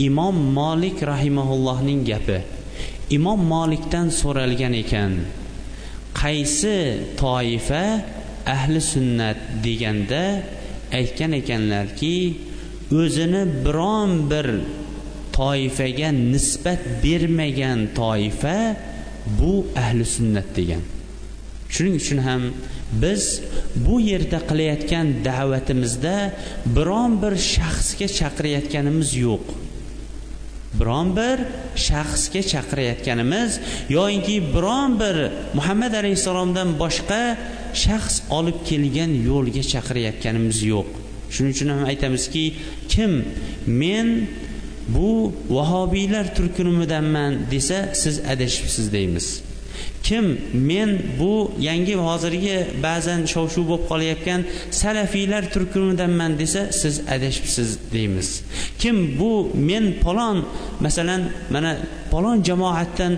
imom 0.07 0.35
molik 0.59 0.97
rahimaullohning 1.11 2.01
gapi. 2.11 2.39
Imom 3.17 3.41
molikdan 3.53 4.07
so'ralgan 4.21 4.73
ekan 4.83 5.13
qaysi 6.13 7.15
toifa 7.17 7.83
ahli 8.55 8.81
sunnat 8.81 9.37
deganda 9.63 10.23
aytgan 10.99 11.31
ekanlarki 11.41 12.15
o'zini 13.01 13.43
biron 13.65 14.11
bir 14.31 14.47
toifaga 15.37 16.09
nisbat 16.33 16.81
bermagan 17.03 17.79
toifa 18.01 18.57
bu 19.39 19.53
ahli 19.83 20.05
sunnat 20.15 20.47
degan. 20.57 20.83
Shuning 21.69 21.95
uchun 22.01 22.19
ham 22.27 22.43
biz 23.01 23.23
bu 23.85 23.95
yerda 24.01 24.39
qilayotgan 24.49 25.07
da'vatimizda 25.27 26.15
biron 26.75 27.11
bir 27.21 27.33
shaxsga 27.53 28.07
chaqirayotganimiz 28.19 29.09
yo'q. 29.25 29.45
Biron 30.79 31.15
bir 31.19 31.37
shaxsga 31.87 32.41
chaqirayotganimiz 32.51 33.59
yoinki 33.89 34.35
biron 34.55 34.99
bir 35.01 35.15
muhammad 35.57 35.93
alayhissalomdan 36.01 36.69
boshqa 36.83 37.21
shaxs 37.83 38.15
olib 38.37 38.59
kelgan 38.69 39.11
yo'lga 39.29 39.63
chaqirayotganimiz 39.73 40.59
yo'q. 40.73 40.89
Shuning 41.33 41.53
uchun 41.55 41.69
ham 41.73 41.83
aytamizki 41.91 42.45
kim 42.93 43.11
men 43.81 44.07
bu 44.95 45.33
vahobiylar 45.49 46.25
turkumidanman 46.35 47.31
desa 47.51 47.79
siz 48.01 48.15
adashibsiz 48.33 48.93
deymiz. 48.93 49.48
Kim 50.03 50.25
men 50.53 50.89
bu 51.19 51.51
yangi 51.59 51.95
hozirgi 51.95 52.57
ba'zan 52.83 53.25
shov 53.33 53.47
shuv 53.53 53.65
bo'lib 53.69 53.85
qolayotgan 53.91 54.41
salafiylar 54.81 55.43
turkumidanman 55.53 56.39
desa 56.39 56.61
siz 56.71 56.95
adashibsiz 57.15 57.69
deymiz. 57.93 58.43
Kim 58.79 59.19
bu 59.19 59.51
men 59.69 59.85
palon 60.03 60.37
masalan 60.79 61.21
mana 61.53 61.77
palon 62.11 62.43
jamoatdan 62.43 63.13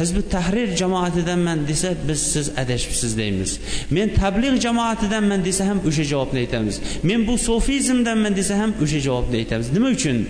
hizbi 0.00 0.22
tahrir 0.28 0.76
jamoatidanman 0.76 1.68
desa 1.68 1.88
biz 2.08 2.22
siz 2.32 2.50
adashibsiz 2.58 3.18
deymiz. 3.18 3.60
Men 3.90 4.14
tabliğ 4.14 4.60
jamoatidanman 4.60 5.44
desa 5.44 5.66
ham 5.66 5.78
o'sha 5.88 6.04
javobni 6.04 6.38
aytamiz. 6.38 6.80
Men 7.02 7.26
bu 7.26 7.38
sufizmdanman 7.38 8.36
desa 8.36 8.58
ham 8.58 8.72
o'sha 8.82 9.00
javobni 9.00 9.36
aytamiz. 9.36 9.72
Nima 9.72 9.88
uchun? 9.88 10.28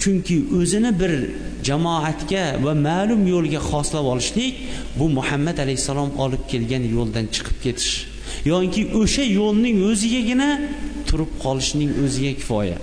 Chunki 0.00 0.44
o'zini 0.58 1.00
bir 1.00 1.12
jamoatga 1.68 2.44
va 2.64 2.72
ma'lum 2.88 3.22
yo'lga 3.34 3.60
xoslab 3.70 4.04
olishlik 4.12 4.54
bu 4.98 5.06
muhammad 5.18 5.56
alayhissalom 5.64 6.10
olib 6.24 6.42
kelgan 6.52 6.84
yo'ldan 6.96 7.26
chiqib 7.34 7.58
ketish. 7.64 7.92
Yoki 8.52 8.82
o'sha 9.00 9.24
yo'lning 9.38 9.76
o'zigagina 9.90 10.50
turib 11.08 11.30
qolishning 11.44 11.90
o'ziga 12.04 12.32
kifoya. 12.40 12.78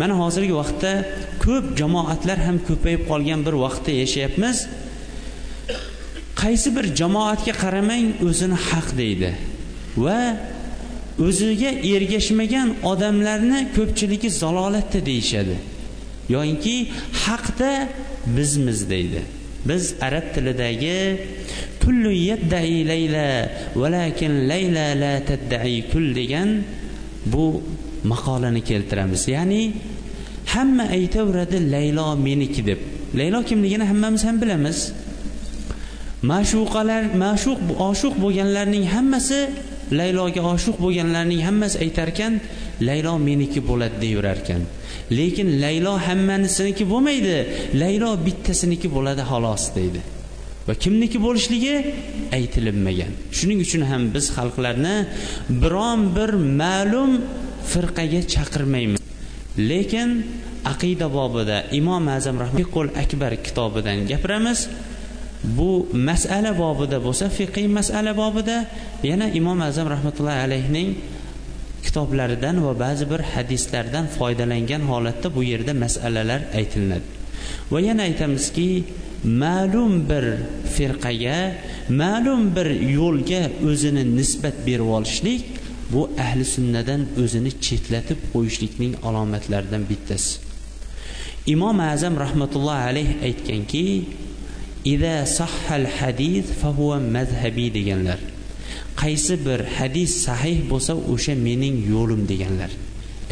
Mana 0.00 0.14
hozirgi 0.22 0.54
vaqtda 0.60 0.92
ko'p 1.44 1.64
jamoatlar 1.80 2.38
ham 2.46 2.56
ko'payib 2.68 3.02
qolgan 3.10 3.40
bir 3.46 3.54
vaqtda 3.64 3.92
yashayapmiz. 4.02 4.56
Qaysi 6.42 6.68
bir 6.76 6.86
jamoatga 7.00 7.54
qaramang 7.62 8.06
o'zini 8.28 8.58
haq 8.68 8.88
deydi 9.00 9.30
va 10.04 10.20
o'ziga 11.26 11.70
ergashmagan 11.94 12.68
odamlarni 12.90 13.60
ko'pchiligi 13.76 14.30
zalolatda 14.42 15.00
deyishadi. 15.10 15.56
Yoyinki 16.28 16.88
haqda 17.26 17.88
bizmiz 18.26 18.90
deydi. 18.90 19.22
Biz 19.64 19.94
arab 20.00 20.34
tilidagi 20.34 21.20
kullu 21.84 22.12
yaddai 22.12 22.88
layla 22.88 23.26
valakin 23.76 24.48
layla 24.48 24.86
la 25.02 25.14
taddai 25.24 25.84
kul 25.92 26.14
degan 26.14 26.62
bu 27.26 27.62
maqolani 28.04 28.64
keltiramiz. 28.64 29.28
Ya'ni 29.28 29.72
hamma 30.46 30.82
aytaveradi 30.82 31.70
laylo 31.74 32.16
meniki 32.16 32.66
deb. 32.66 32.78
Laylo 33.18 33.42
kimligini 33.44 33.84
hammamiz 33.84 34.24
ham 34.24 34.36
bilamiz. 34.42 34.92
Ma'shuqalar 36.22 37.02
ma'shuq 37.24 37.58
oshiq 37.90 38.14
bo'lganlarning 38.22 38.84
hammasi 38.94 39.40
layloga 39.92 40.40
oshiq 40.54 40.76
bo'lganlarning 40.84 41.42
hammasi 41.48 41.76
aytarkan 41.84 42.40
laylo 42.88 43.18
meniki 43.28 43.60
bo'ladi 43.68 43.96
deyverarkan 44.04 44.62
lekin 45.10 45.48
laylo 45.64 45.98
hammanisiniki 46.06 46.84
bo'lmaydi. 46.92 47.36
Laylo 47.82 48.10
bittasiniki 48.26 48.88
bo'ladi 48.96 49.22
xolos 49.30 49.64
deydi. 49.76 50.00
Va 50.68 50.74
kimniki 50.74 51.18
bo'lishligi 51.26 51.74
aytilinmagan. 52.38 53.12
Shuning 53.36 53.60
uchun 53.66 53.82
ham 53.90 54.02
biz 54.14 54.26
xalqlarni 54.36 54.96
biron 55.62 56.00
bir 56.16 56.30
ma'lum 56.62 57.10
firqaga 57.72 58.20
chaqirmaymiz. 58.34 59.00
Lekin 59.70 60.10
aqida 60.72 61.06
bobida 61.18 61.56
imom 61.80 62.08
azam 62.16 62.36
rahmiqul 62.44 62.88
akbar 63.02 63.32
kitobidan 63.46 63.98
gapiramiz. 64.10 64.60
Bu 65.56 65.70
masala 65.92 66.52
bobida 66.62 66.98
bo'lsa 67.06 67.26
fiqiy 67.38 67.66
masala 67.78 68.12
bobida 68.22 68.56
yana 69.10 69.26
imom 69.40 69.60
azam 69.68 69.86
rahmatullohi 69.94 70.40
alayhining 70.46 70.88
kitoblaridan 71.84 72.56
va 72.66 72.72
ba'zi 72.84 73.04
bir 73.12 73.20
hadislardan 73.32 74.06
foydalangan 74.18 74.82
holatda 74.90 75.28
bu 75.36 75.42
yerda 75.52 75.72
masalalar 75.84 76.40
aytilinadi 76.58 77.06
va 77.72 77.80
yana 77.88 78.02
aytamizki 78.08 78.68
ma'lum 79.44 79.92
bir 80.10 80.24
firqaga 80.76 81.38
ma'lum 82.02 82.42
bir 82.56 82.68
yo'lga 82.98 83.42
o'zini 83.68 84.02
nisbat 84.18 84.56
berib 84.66 84.88
olishlik 84.96 85.42
bu 85.92 86.10
ahli 86.24 86.44
sunnadan 86.54 87.02
o'zini 87.22 87.52
chetlatib 87.66 88.20
qo'yishlikning 88.32 88.92
alomatlaridan 89.08 89.82
bittasi. 89.90 90.40
Imom 91.54 91.80
azam 91.80 92.14
rahmatullohi 92.24 92.84
alayh 92.90 93.08
aytganki 93.28 93.84
ida 94.84 95.14
sahhal 95.38 95.86
hadis 95.98 96.46
fahuva 96.60 96.98
mazhabiy 97.16 97.68
deganlar. 97.78 98.18
Qaysi 99.02 99.34
bir 99.46 99.60
hadis 99.76 100.12
sahih 100.26 100.56
bo'lsa 100.70 100.92
o'sha 101.12 101.34
mening 101.46 101.76
yo'lim 101.92 102.22
deganlar. 102.30 102.70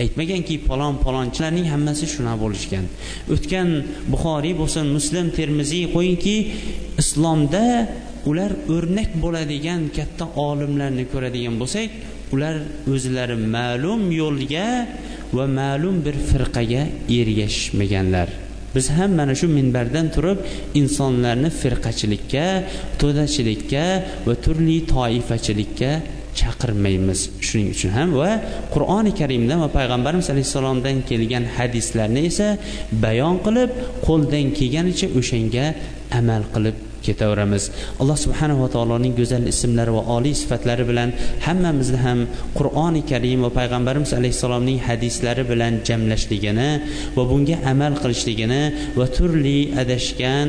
Aytmaganki 0.02 0.54
palon 0.68 0.94
palonchilarning 1.04 1.66
hammasi 1.72 2.06
shunaqa 2.14 2.40
bo'lishgan. 2.44 2.84
O'tgan 3.34 3.68
buxoriy 4.12 4.54
bo'lsin 4.60 4.84
muslim 4.96 5.26
termiziy 5.38 5.84
qo'yingki 5.94 6.36
islomda 7.02 7.64
ular 8.30 8.52
o'rnak 8.74 9.10
bo'ladigan 9.22 9.80
katta 9.96 10.24
olimlarni 10.48 11.04
ko'radigan 11.12 11.54
bo'lsak 11.62 11.90
ular 12.34 12.56
o'zlari 12.92 13.36
ma'lum 13.56 14.02
yo'lga 14.20 14.68
va 15.36 15.44
ma'lum 15.58 15.96
bir 16.06 16.16
firqaga 16.30 16.82
ergashmaganlar 17.18 18.28
biz 18.74 18.86
ham 18.96 19.10
mana 19.20 19.34
shu 19.40 19.46
minbardan 19.58 20.06
turib 20.14 20.38
insonlarni 20.80 21.50
firqachilikka 21.60 22.46
to'dachilikka 23.00 23.84
va 24.26 24.34
turli 24.44 24.76
toifachilikka 24.94 25.90
chaqirmaymiz. 26.40 27.20
Shuning 27.46 27.68
uchun 27.74 27.90
ham 27.98 28.08
va 28.20 28.30
qur'oni 28.74 29.12
karimdan 29.20 29.58
va 29.64 29.68
payg'ambarimiz 29.78 30.26
alayhissalomdan 30.34 30.96
kelgan 31.10 31.44
hadislarni 31.56 32.22
esa 32.30 32.48
bayon 33.04 33.36
qilib 33.46 33.70
qo'ldan 34.06 34.46
kelganicha 34.58 35.06
o'shanga 35.20 35.66
amal 36.20 36.42
qilib 36.54 36.76
ketaveramiz. 37.06 37.64
Alloh 38.00 38.16
subhanava 38.24 38.66
taoloning 38.74 39.14
go'zal 39.20 39.44
ismlari 39.52 39.92
va 39.98 40.02
oliy 40.16 40.34
sifatlari 40.42 40.84
bilan 40.90 41.10
hammamizni 41.46 41.98
ham 42.06 42.18
qur'oni 42.58 43.02
karim 43.10 43.38
va 43.46 43.50
payg'ambarimiz 43.58 44.12
alayhissalomning 44.18 44.78
hadislari 44.88 45.44
bilan 45.52 45.72
jamlashligini 45.88 46.70
va 47.16 47.22
bunga 47.30 47.56
amal 47.72 47.92
qilishligini 48.02 48.62
va 48.98 49.06
turli 49.16 49.58
adashgan 49.82 50.48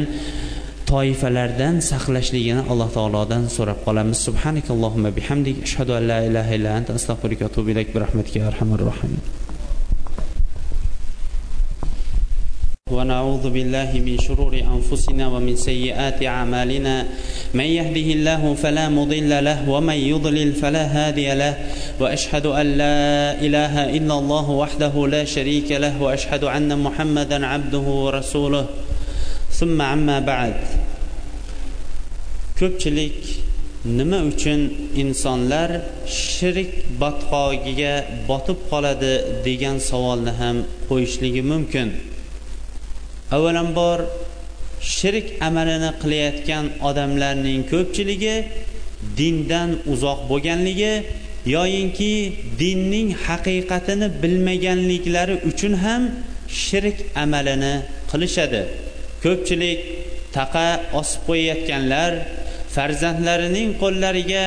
toifalardan 0.93 1.75
saqlashligini 1.91 2.63
alloh 2.71 2.89
taolodan 2.97 3.43
so'rab 3.55 3.79
qolamiz. 3.87 4.17
Subhanakallohumma 4.27 5.09
bihamdik. 5.17 5.63
Ashhadu 5.67 5.91
an 5.99 6.03
la 6.11 6.19
ilaha 6.29 6.51
illa 6.57 6.71
anta 6.79 6.91
astag'firuka 6.99 7.43
va 7.45 7.49
atubu 7.51 7.69
ilayk. 7.73 7.87
Bi 7.93 7.99
rahmatika 8.05 8.37
ya 8.41 8.47
arhamar 8.51 8.79
rohimin. 8.89 9.42
ونعوذ 12.92 13.50
بالله 13.50 13.90
من 14.06 14.18
شرور 14.18 14.54
أنفسنا 14.74 15.28
ومن 15.28 15.56
سيئات 15.56 16.22
أعمالنا 16.24 17.06
من 17.54 17.64
يهده 17.64 18.08
الله 18.16 18.54
فلا 18.54 18.88
مضل 18.88 19.44
له 19.44 19.68
ومن 19.70 19.94
يضلل 19.94 20.52
فلا 20.52 20.84
هادي 20.86 21.34
له 21.34 21.54
واشهد 22.00 22.46
ان 22.46 22.66
لا 22.66 23.00
اله 23.40 23.74
الا 23.96 24.14
الله 24.18 24.50
وحده 24.50 25.06
لا 25.06 25.24
شريك 25.24 25.72
له 25.72 26.02
واشهد 26.02 26.44
ان 26.44 26.78
محمدا 26.78 27.46
عبده 27.46 27.78
ورسوله 28.04 28.66
ثم 29.50 29.82
عما 29.82 30.20
بعد 30.20 30.54
ko'pchilik 32.58 33.22
nima 33.98 34.18
uchun 34.30 34.60
insonlar 35.02 35.70
shirk 36.06 36.72
botqog'iga 37.00 37.94
botib 38.30 38.58
qoladi 38.70 39.12
degan 39.46 39.76
savolni 39.90 40.32
ham 40.40 40.56
qo'yishligi 40.88 41.42
mumkin 41.52 41.88
Avvalambor 43.35 43.99
shirk 44.95 45.27
amalini 45.47 45.91
qilayotgan 46.01 46.65
odamlarning 46.89 47.61
ko'pchiligi 47.71 48.35
dindan 49.19 49.69
uzoq 49.93 50.19
bo'lganligi 50.31 50.93
yoyinki 51.55 52.13
dinning 52.61 53.09
haqiqatini 53.25 54.07
bilmaganliklari 54.21 55.35
uchun 55.49 55.73
ham 55.83 56.01
shirk 56.65 56.97
amalini 57.23 57.75
qilishadi. 58.11 58.61
Ko'pchilik 59.23 59.79
taqa 60.37 60.67
osib 60.99 61.21
qo'yayotganlar 61.29 62.11
farzandlarining 62.75 63.69
qo'llariga 63.81 64.45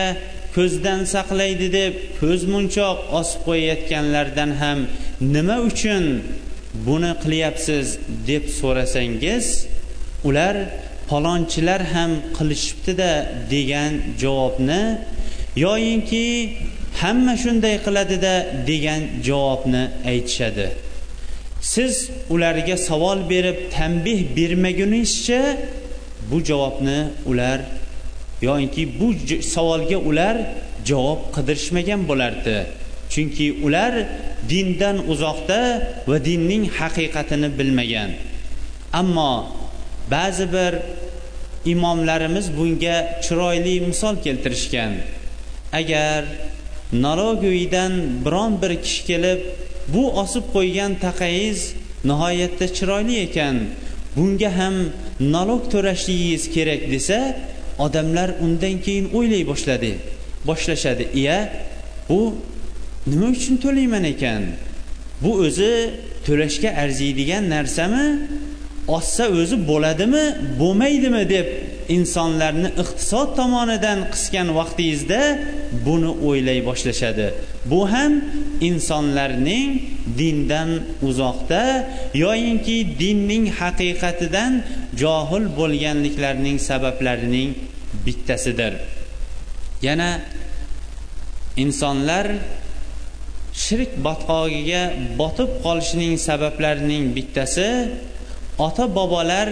ko'zdan 0.56 1.00
saqlaydi 1.14 1.68
deb 1.78 1.92
ko'zmunchoq 2.20 2.98
osib 3.20 3.40
qo'yayotganlardan 3.48 4.50
ham 4.62 4.78
nima 5.34 5.56
uchun 5.70 6.04
buni 6.86 7.12
qilyapsiz 7.22 7.86
deb 8.28 8.44
so'rasangiz 8.60 9.46
ular 10.28 10.56
palonchilar 11.10 11.82
ham 11.94 12.10
qilishibdida 12.36 13.12
degan 13.50 13.92
javobni 14.22 14.82
yoyinki 15.64 16.26
hamma 17.00 17.34
shunday 17.42 17.76
qiladida 17.86 18.34
degan 18.70 19.02
javobni 19.28 19.84
aytishadi. 20.12 20.68
Siz 21.72 22.10
ularga 22.34 22.76
savol 22.88 23.18
berib 23.32 23.58
tanbeh 23.76 24.20
bermaguningizcha 24.36 25.42
bu 26.30 26.38
javobni 26.50 26.98
ular 27.30 27.60
yoinki 28.42 28.82
bu 29.00 29.08
savolga 29.54 29.98
ular 30.10 30.36
javob 30.84 31.20
qidirishmagan 31.36 32.08
bo'lardi. 32.10 32.56
Chunki 33.12 33.46
ular 33.66 33.92
dindan 34.50 34.96
uzoqda 35.12 35.60
va 36.10 36.16
dinning 36.28 36.64
haqiqatini 36.78 37.48
bilmagan. 37.58 38.10
Ammo 39.00 39.32
ba'zi 40.10 40.46
bir 40.56 40.72
imomlarimiz 41.72 42.46
bunga 42.58 42.96
chiroyli 43.24 43.74
misol 43.88 44.14
keltirishgan. 44.24 44.92
Agar 45.72 46.24
nalogo'yidan 46.92 47.92
biron 48.24 48.52
bir 48.62 48.72
kishi 48.84 49.02
kelib 49.10 49.40
bu 49.94 50.02
osib 50.22 50.44
qo'ygan 50.54 50.92
taqayiz 51.06 51.60
nihoyatda 52.10 52.66
chiroyli 52.76 53.16
ekan 53.26 53.56
bunga 54.16 54.50
ham 54.58 54.74
nalog 55.34 55.62
to'lashligingiz 55.72 56.44
kerak 56.54 56.82
desa 56.92 57.18
odamlar 57.84 58.28
undan 58.44 58.76
keyin 58.84 59.06
o'ylay 59.16 59.42
boshladi 59.50 59.92
boshlashadi. 60.48 61.04
Iya 61.20 61.38
bu 62.08 62.20
nima 63.10 63.26
uchun 63.34 63.56
to'layman 63.64 64.04
ekan? 64.14 64.42
Bu 65.22 65.30
o'zi 65.46 65.72
to'lashga 66.26 66.70
arziydigan 66.82 67.44
narsami? 67.54 68.06
Ossa 68.96 69.24
o'zi 69.40 69.56
bo'ladimi 69.70 70.24
bo'lmaydimi 70.60 71.22
deb 71.34 71.46
insonlarni 71.96 72.68
iqtisod 72.82 73.28
tomonidan 73.38 73.98
qisgan 74.12 74.48
vaqtingizda 74.58 75.20
buni 75.86 76.10
o'ylay 76.28 76.58
boshlashadi. 76.68 77.26
Bu 77.70 77.80
ham 77.92 78.12
insonlarning 78.68 79.70
dindan 80.18 80.70
uzoqda 81.08 81.62
yoyinki 82.24 82.76
dinning 83.02 83.44
haqiqatidan 83.60 84.52
johil 85.02 85.44
bo'lganliklarining 85.58 86.58
sabablarining 86.68 87.50
bittasidir. 88.06 88.72
Yana 89.86 90.10
insonlar 91.64 92.26
shirk 93.64 93.92
botqog'iga 94.06 94.82
botib 95.20 95.50
qolishining 95.64 96.14
sabablarining 96.28 97.04
bittasi 97.16 97.70
ota 98.66 98.84
bobolar 98.98 99.48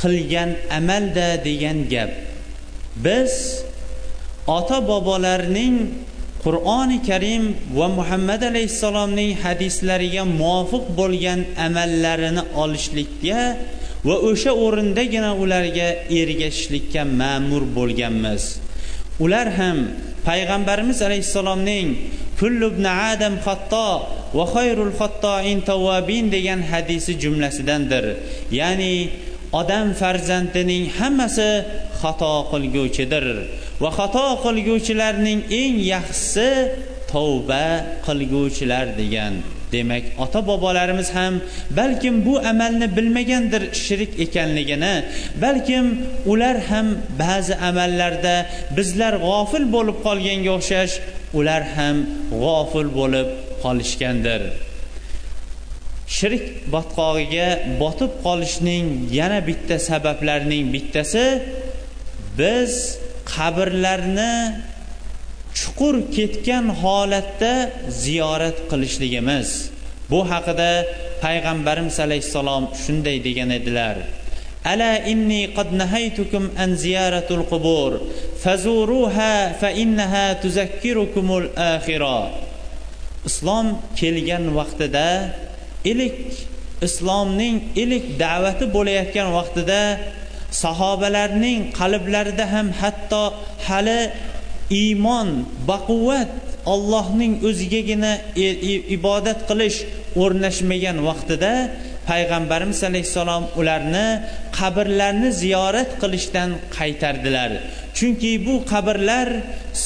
qilgan 0.00 0.50
amalda 0.78 1.28
degan 1.46 1.78
gap. 1.92 2.10
Biz 3.04 3.32
ota 4.58 4.78
bobolarning 4.90 5.76
qur'oni 6.44 6.98
karim 7.08 7.44
va 7.78 7.86
muhammad 7.98 8.42
alayhissalomning 8.50 9.30
hadislariga 9.44 10.24
muvofiq 10.40 10.84
bo'lgan 11.00 11.40
amallarini 11.66 12.42
olishlikka 12.62 13.40
va 14.08 14.16
o'sha 14.30 14.52
o'rindagina 14.64 15.30
ularga 15.42 15.88
ergashishlikka 16.20 17.02
ma'mur 17.20 17.62
bo'lganmiz. 17.76 18.42
Ular 19.24 19.46
ham 19.58 19.78
payg'ambarimiz 20.28 20.98
alayhissalomning 21.08 21.86
kullu 22.40 22.66
ibn 22.72 22.84
adam 23.12 23.34
xatto 23.46 23.88
va 24.36 24.44
xayrul 24.54 24.92
xattoin 25.00 25.58
tavvabin 25.70 26.26
degan 26.34 26.60
hadisi 26.70 27.12
jumlasidandir. 27.22 28.04
Ya'ni 28.58 28.94
odam 29.60 29.86
farzandining 30.00 30.84
hammasi 30.98 31.50
xato 32.00 32.34
qilguvchidir 32.52 33.26
va 33.82 33.90
xato 33.98 34.26
qilguvchilarning 34.44 35.40
eng 35.60 35.76
yaxshisi 35.92 36.50
tavba 37.12 37.66
qilguvchilar 38.06 38.86
degan. 39.00 39.34
Demak 39.72 40.04
ota 40.24 40.40
bobolarimiz 40.48 41.08
ham 41.18 41.34
balkim 41.78 42.14
bu 42.26 42.34
amalni 42.52 42.86
bilmagandir 42.96 43.62
shirik 43.84 44.12
ekanligini 44.24 44.94
balkim 45.44 45.86
ular 46.32 46.56
ham 46.70 46.86
ba'zi 47.22 47.54
amallarda 47.68 48.36
bizlar 48.76 49.14
g'ofil 49.26 49.64
bo'lib 49.74 49.98
qolganga 50.06 50.50
o'xshash 50.58 50.94
ular 51.38 51.62
ham 51.76 51.96
g'ofil 52.42 52.88
bo'lib 52.98 53.28
qolishgandir. 53.62 54.42
Shirk 56.16 56.44
botqog'iga 56.74 57.48
botib 57.82 58.12
qolishning 58.24 58.86
yana 59.18 59.38
bitta 59.48 59.76
sabablarining 59.88 60.64
bittasi 60.74 61.26
biz 62.38 62.72
qabrlarni 63.32 64.34
chuqur 65.58 65.94
ketgan 66.16 66.66
holatda 66.82 67.52
ziyorat 68.04 68.58
qilishligimiz. 68.70 69.48
Bu 70.10 70.20
haqida 70.32 70.70
payg'ambarimiz 71.24 71.96
alayhissalom 72.06 72.64
shunday 72.82 73.16
degan 73.26 73.50
edilar. 73.58 73.96
Ala 74.72 74.92
inni 75.12 75.42
qad 75.56 75.68
nahaytukum 75.80 76.44
an 76.62 76.70
ziyaratul 76.84 77.44
qubur. 77.50 77.92
Fazuruha 78.42 79.34
fa 79.60 79.68
innaha 79.82 80.26
tuzakkirukumul 80.42 81.48
akhira 81.56 82.20
islom 83.28 83.66
kelgan 84.00 84.44
vaqtida 84.58 85.08
ilk 85.92 86.18
islomning 86.86 87.56
ilk 87.82 88.04
da'vati 88.22 88.64
bo'layotgan 88.76 89.28
vaqtida 89.38 89.82
sahobalarning 90.62 91.60
qalblarida 91.80 92.44
ham 92.54 92.68
hatto 92.80 93.24
hali 93.66 94.00
iymon 94.82 95.28
baquvvat 95.70 96.32
ollohning 96.74 97.32
o'zigagina 97.48 98.12
ibodat 98.96 99.40
qilish 99.50 99.78
o'rnashmagan 100.22 100.98
vaqtida 101.08 101.52
payg'ambarimiz 102.10 102.80
alayhissalom 102.90 103.44
ularni 103.60 104.08
qabrlarni 104.58 105.30
ziyorat 105.42 105.90
qilishdan 106.02 106.50
qaytardilar. 106.76 107.50
Chunki 108.00 108.32
bu 108.46 108.54
qabrlar 108.72 109.28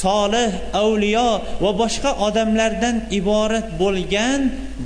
solih 0.02 0.50
avliyo 0.82 1.30
va 1.64 1.70
boshqa 1.82 2.10
odamlardan 2.26 2.96
iborat 3.18 3.68
bo'lgan 3.82 4.40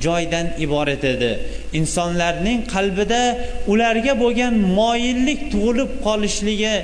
joydan 0.05 0.47
iborat 0.65 1.03
edi. 1.13 1.31
Insonlarning 1.79 2.59
qalbida 2.73 3.23
ularga 3.71 4.13
bo'lgan 4.23 4.53
moyillik 4.79 5.39
tug'ilib 5.53 5.91
qolishligi 6.07 6.75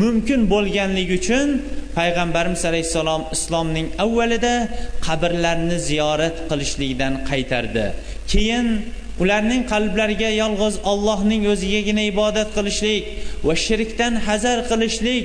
mumkin 0.00 0.40
bo'lganligi 0.52 1.14
uchun 1.20 1.48
payg'ambarimiz 1.98 2.62
alayhissalom 2.70 3.22
islomning 3.36 3.88
avvalida 4.04 4.54
qabrlarni 5.06 5.78
ziyorat 5.88 6.36
qilishlikdan 6.50 7.14
qaytardi. 7.30 7.84
Keyin 8.32 8.66
ularning 9.22 9.62
qalblariga 9.72 10.30
yolg'iz 10.42 10.76
ollohning 10.92 11.42
o'zigagina 11.52 12.02
ibodat 12.12 12.48
qilishlik 12.56 13.04
va 13.46 13.54
shirkdan 13.66 14.14
hazar 14.26 14.58
qilishlik 14.70 15.24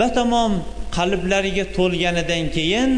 batamom 0.00 0.52
qalblariga 0.96 1.64
to'lganidan 1.76 2.44
keyin 2.56 2.92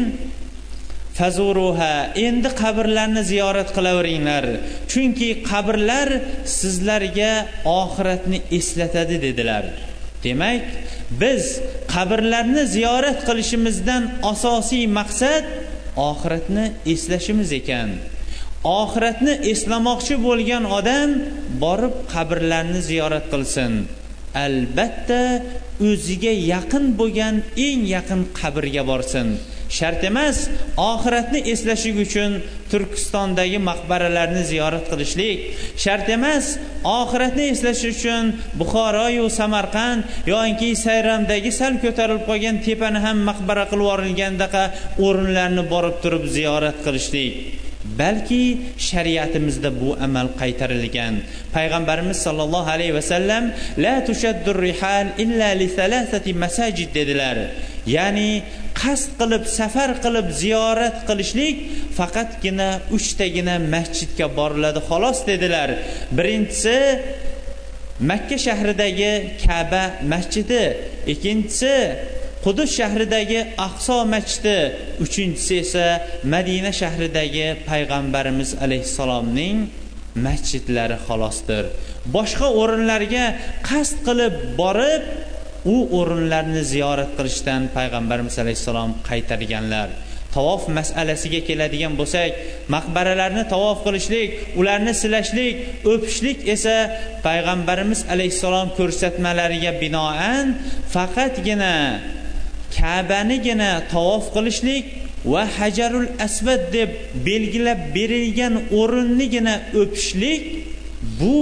fazuruha 1.17 1.93
endi 2.27 2.49
qabrlarni 2.61 3.23
ziyorat 3.31 3.69
qilaveringlar 3.77 4.45
chunki 4.91 5.29
qabrlar 5.49 6.09
sizlarga 6.59 7.31
oxiratni 7.81 8.39
eslatadi 8.57 9.17
dedilar. 9.25 9.65
Demak 10.23 10.63
biz 11.21 11.43
qabrlarni 11.93 12.63
ziyorat 12.75 13.19
qilishimizdan 13.27 14.03
asosiy 14.31 14.85
maqsad 14.99 15.45
oxiratni 16.09 16.65
eslashimiz 16.93 17.51
ekan. 17.59 17.89
Oxiratni 18.81 19.33
eslamoqchi 19.51 20.15
bo'lgan 20.27 20.63
odam 20.79 21.09
borib 21.63 21.95
qabrlarni 22.13 22.81
ziyorat 22.89 23.25
qilsin. 23.33 23.73
Albatta 24.45 25.21
o'ziga 25.89 26.33
yaqin 26.53 26.85
bo'lgan 26.99 27.35
eng 27.67 27.81
yaqin 27.95 28.21
qabrga 28.39 28.83
borsin. 28.91 29.27
Shart 29.77 30.01
emas 30.09 30.37
oxiratni 30.91 31.39
eslashlik 31.53 31.97
uchun 32.05 32.31
turkistondagi 32.71 33.59
maqbaralarni 33.69 34.43
ziyorat 34.51 34.85
qilishlik. 34.91 35.37
Shart 35.83 36.07
emas 36.17 36.45
oxiratni 36.99 37.45
eslash 37.53 37.83
uchun 37.93 38.23
buxoroyu 38.59 39.25
samarqand 39.39 40.01
yoki 40.33 40.69
sayramdagi 40.85 41.51
sal 41.59 41.73
ko'tarilib 41.83 42.23
qolgan 42.29 42.57
tepani 42.65 42.99
ham 43.05 43.17
maqbara 43.29 43.65
qilib 43.71 43.85
yuborilgandaqa 43.87 44.63
o'rinlarni 45.05 45.63
borib 45.73 45.95
turib 46.03 46.25
ziyorat 46.37 46.77
qilishlik. 46.85 47.66
Balki 48.01 48.43
shariatimizda 48.87 49.69
bu 49.81 49.89
amal 50.05 50.27
qaytarilgan. 50.41 51.15
Payg'ambarimiz 51.55 52.17
sollallohu 52.25 52.69
alayhi 52.75 52.95
vasallam 52.99 53.43
la 53.85 53.95
tushaddur 54.07 54.57
rihal 54.67 55.07
illa 55.23 55.49
li 55.59 55.67
thalathati 55.77 56.31
masajid 56.43 56.89
dedilar. 56.97 57.37
Ya'ni 57.95 58.31
qasd 58.81 59.09
qilib 59.19 59.43
safar 59.59 59.91
qilib 60.03 60.27
ziyorat 60.41 60.97
qilishlik 61.09 61.57
faqatgina 61.97 62.69
uchtagina 62.95 63.55
masjidga 63.73 64.27
boriladi 64.37 64.79
xolos 64.89 65.19
dedilar. 65.29 65.69
Birinchisi 66.17 66.77
makka 68.09 68.37
shahridagi 68.45 69.13
kaba 69.45 69.83
masjidi. 70.11 70.65
Ikkinchisi 71.13 71.75
qudus 72.47 72.71
shahridagi 72.79 73.39
aqso 73.67 73.97
masjidi 74.13 74.57
uchinchisi 75.05 75.55
esa 75.63 75.85
madina 76.33 76.71
shahridagi 76.81 77.47
payg'ambarimiz 77.69 78.49
alayhissalomning 78.65 79.57
masjidlari 80.27 80.97
xolosdir. 81.07 81.63
Boshqa 82.15 82.47
o'rinlarga 82.61 83.25
qasd 83.69 83.97
qilib 84.07 84.35
borib 84.61 85.03
u 85.73 85.75
o'rinlarni 85.99 86.61
ziyorat 86.73 87.11
qilishdan 87.17 87.61
payg'ambarimiz 87.77 88.35
alayhissalom 88.43 88.91
qaytarganlar. 89.09 89.89
Tavof 90.35 90.63
masalasiga 90.79 91.41
keladigan 91.47 91.93
bo'lsak 91.99 92.31
maqbaralarni 92.75 93.43
tavof 93.53 93.77
qilishlik 93.85 94.29
ularni 94.59 94.93
silashlik 95.01 95.55
o'pishlik 95.91 96.39
esa 96.55 96.77
payg'ambarimiz 97.27 98.01
alayhissalom 98.13 98.67
ko'rsatmalariga 98.79 99.71
binoan 99.83 100.45
faqatgina 100.93 101.73
kabanigina 102.77 103.71
tavof 103.93 104.25
qilishlik 104.35 104.85
va 105.31 105.43
hajarul 105.57 106.07
asvad 106.25 106.61
deb 106.75 106.89
belgilab 107.27 107.79
berilgan 107.95 108.53
o'rinnigina 108.79 109.55
o'pishlik 109.81 110.43
bu 111.19 111.37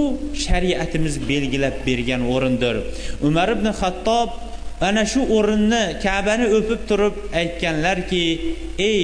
shariatimiz 0.45 1.15
belgilab 1.29 1.75
bergan 1.87 2.21
o'rindir. 2.33 2.75
Umar 3.27 3.49
ibn 3.55 3.67
xattob 3.81 4.29
ana 4.87 5.03
shu 5.11 5.21
o'rinni 5.37 5.83
kabani 6.05 6.47
o'pib 6.57 6.81
turib 6.89 7.15
aytganlarki 7.41 8.25
ey 8.91 9.03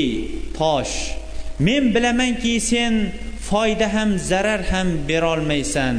tosh 0.58 0.96
men 1.66 1.84
bilamanki 1.96 2.54
sen 2.72 2.94
foyda 3.50 3.88
ham 3.96 4.10
zarar 4.30 4.62
ham 4.72 4.88
berolmaysan. 5.10 5.96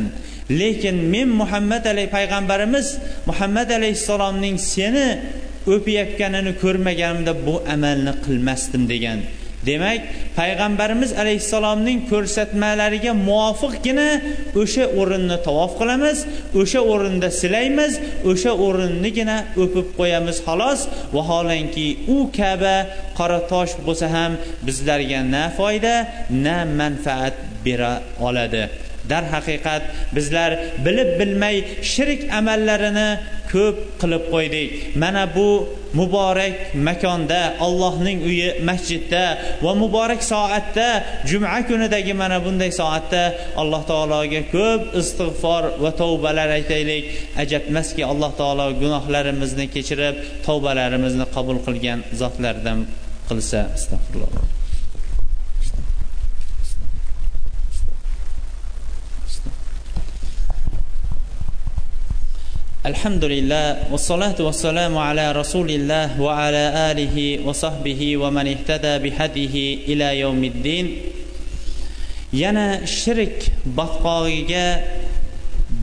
Lekin 0.61 0.97
men 1.12 1.28
muhammad 1.41 1.85
alay 1.93 2.07
payg'ambarimiz 2.16 2.87
muhammad 3.28 3.68
alayhissalomning 3.78 4.57
seni 4.74 5.09
o'payotganini 5.73 6.53
ko'rmaganimda 6.63 7.33
bu 7.47 7.55
amalni 7.75 8.13
qilmasdim 8.25 8.85
degan. 8.93 9.21
Demak 9.67 10.01
payg'ambarimiz 10.39 11.11
alayhissalomning 11.23 11.99
ko'rsatmalariga 12.11 13.13
muvofiqgina 13.29 14.09
o'sha 14.63 14.85
o'rinni 15.01 15.39
tavof 15.47 15.73
qilamiz 15.81 16.19
o'sha 16.61 16.81
o'rinda 16.93 17.29
silaymiz 17.41 17.93
o'sha 18.31 18.53
o'rinnigina 18.67 19.39
o'pib 19.63 19.89
qo'yamiz. 19.99 20.37
Xolos 20.47 20.81
vaholanki 21.17 21.87
u 22.15 22.19
kaba 22.39 22.77
qora 23.19 23.41
tosh 23.53 23.73
bo'lsa 23.87 24.07
ham 24.17 24.33
bizlarga 24.67 25.21
na 25.35 25.45
foyda 25.59 25.95
na 26.45 26.57
manfaat 26.81 27.35
bera 27.65 27.93
oladi. 28.27 28.63
Darhaqiqat 29.11 29.83
bizlar 30.17 30.51
bilib 30.85 31.11
bilmay 31.21 31.57
shirk 31.93 32.21
amallarini 32.39 33.09
ko'p 33.53 33.77
qilib 34.01 34.25
qo'ydik. 34.33 34.69
Mana 35.03 35.25
bu 35.37 35.49
muborak 35.99 36.55
makonda 36.89 37.41
allohning 37.67 38.19
uyi 38.31 38.49
masjidda 38.69 39.25
va 39.65 39.73
muborak 39.83 40.23
soatda 40.33 40.89
juma 41.31 41.59
kunidagi 41.69 42.15
mana 42.23 42.39
bunday 42.45 42.71
soatda 42.81 43.23
alloh 43.61 43.83
taologa 43.91 44.43
ko'p 44.55 44.81
istig'for 45.01 45.63
va 45.83 45.91
tavbalar 46.03 46.49
aytaylik. 46.59 47.05
Ajabmaski 47.43 48.03
alloh 48.13 48.33
taolo 48.41 48.67
gunohlarimizni 48.83 49.67
kechirib 49.75 50.17
tavbalarimizni 50.47 51.27
qabul 51.35 51.59
qilgan 51.67 51.99
zotlardan 52.21 52.79
qilsa 53.29 53.61
astag'firulloh 53.77 54.62
alhamdulillah 62.85 63.87
vassalatu 63.93 64.43
vassalamu 64.43 64.99
ala 64.99 65.30
rasulilloh 65.33 66.18
va 66.18 66.51
ala 66.51 66.91
alihi 66.91 67.39
va 67.47 67.55
sahbihi 67.55 68.18
va 68.18 68.28
man 68.30 68.47
ihtada 68.47 68.99
bihadihi 68.99 69.87
ila 69.93 70.11
yawmiddin. 70.11 70.87
Yana 72.33 72.83
shirk 72.85 73.39
botqog'iga 73.78 74.83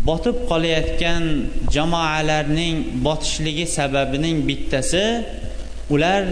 botib 0.04 0.44
qolayotgan 0.52 1.24
jamoalarning 1.72 3.00
botishligi 3.06 3.66
sababining 3.78 4.44
bittasi 4.44 5.24
ular 5.96 6.24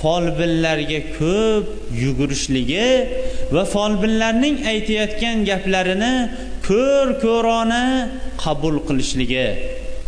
folbinlarga 0.00 1.00
ko'p 1.18 1.92
yugurishligi 1.92 2.88
va 3.54 3.64
folbinlarning 3.74 4.64
aytayotgan 4.72 5.44
gaplarini 5.50 6.14
ko'r 6.68 7.08
ko'rona 7.24 7.82
qabul 8.44 8.76
qilishligi. 8.88 9.48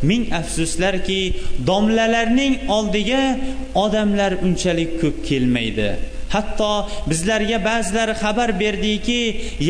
Ming 0.03 0.33
afsuslarki 0.41 1.37
domlalarning 1.67 2.55
oldiga 2.69 3.39
odamlar 3.75 4.33
unchalik 4.47 5.01
ko'p 5.01 5.17
kelmaydi. 5.29 5.91
Hatto 6.35 6.89
bizlarga 7.11 7.59
ba'zilari 7.65 8.15
xabar 8.23 8.51
berdiki 8.61 9.21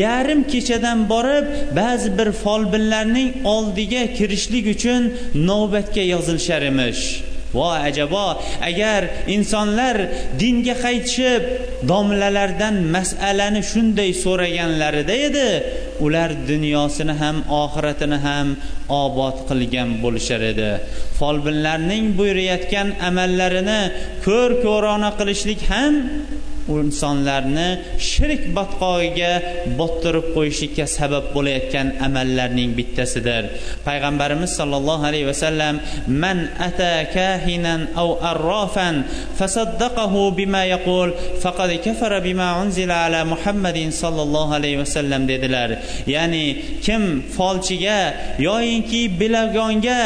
yarim 0.03 0.41
kechadan 0.51 0.99
borib 1.09 1.45
ba'zi 1.79 2.09
bir 2.17 2.29
folbinlarning 2.43 3.29
oldiga 3.53 4.03
kirishlik 4.17 4.65
uchun 4.75 5.01
navbatga 5.49 6.03
yozilishar 6.13 6.61
emish. 6.71 7.03
Voy 7.53 7.77
ajabo. 7.89 8.27
Agar 8.69 9.01
insonlar 9.35 9.97
dinga 10.41 10.75
qaytishib 10.85 11.43
domlalardan 11.91 12.75
masalani 12.95 13.61
shunday 13.71 14.11
so'raganlarida 14.23 15.15
edi 15.27 15.49
ular 16.05 16.29
dunyosini 16.51 17.15
ham 17.21 17.37
oxiratini 17.63 18.17
ham 18.27 18.47
obod 19.03 19.37
qilgan 19.49 19.89
bo'lishar 20.03 20.41
edi. 20.51 20.71
Folbinlarning 21.19 22.05
buyurayotgan 22.19 22.87
amallarini 23.09 23.81
ko'r 24.25 24.51
ko'rona 24.65 25.09
qilishlik 25.19 25.61
ham 25.71 25.93
insonlarni 26.83 27.67
shirk 28.09 28.43
botqog'iga 28.57 29.31
bottirib 29.79 30.27
qo'yishlikka 30.35 30.85
sabab 30.97 31.25
bo'layotgan 31.35 31.87
amallarning 32.07 32.71
bittasidir. 32.77 33.43
Payg'ambarimiz 33.87 34.51
sollallohu 34.59 35.03
alayhi 35.09 35.27
vasallam 35.31 35.75
man 36.23 36.37
ata 36.67 36.93
kahinan 37.15 37.81
aw 38.01 38.09
arrafan 38.31 38.95
fasaddaqahu 39.39 40.21
bima 40.39 40.63
yaqul 40.75 41.09
faqad 41.43 41.71
kafara 41.85 42.19
bima 42.27 42.49
unzila 42.61 42.95
ala 43.07 43.21
muhammadin 43.33 43.89
sollallohu 44.01 44.51
alayhi 44.59 44.77
vasallam 44.83 45.21
dedilar. 45.31 45.69
Ya'ni 46.15 46.45
kim 46.85 47.03
folchiga 47.35 47.99
yoyinki 48.47 49.01
bilagonga 49.19 50.03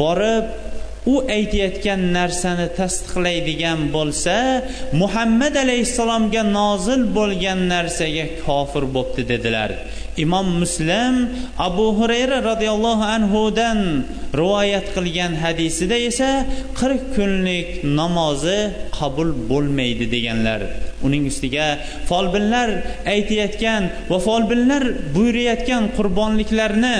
borib 0.00 0.65
u 1.12 1.14
aytayotgan 1.36 2.00
narsani 2.18 2.66
tasdiqlaydigan 2.78 3.80
bo'lsa 3.96 4.36
muhammad 5.02 5.54
alayhissalomga 5.64 6.42
nozil 6.58 7.02
bo'lgan 7.18 7.60
narsaga 7.74 8.26
kofir 8.46 8.84
bo'pti 8.96 9.22
dedilar. 9.32 9.70
Imom 10.24 10.48
muslim 10.62 11.14
abu 11.68 11.86
hurayra 11.98 12.38
roziyallohu 12.50 13.04
anhudan 13.16 13.78
rivoyat 14.40 14.86
qilgan 14.96 15.32
hadisida 15.44 15.96
esa 16.10 16.30
qirq 16.78 17.02
kunlik 17.16 17.68
namozi 18.00 18.60
qabul 18.98 19.30
bo'lmaydi 19.50 20.06
deganlar. 20.14 20.60
Uning 21.06 21.24
ustiga 21.30 21.66
folbinlar 22.10 22.68
aytayotgan 23.14 23.82
va 24.10 24.18
folbinlar 24.28 24.82
buyurayotgan 25.14 25.82
qurbonliklarni 25.96 26.96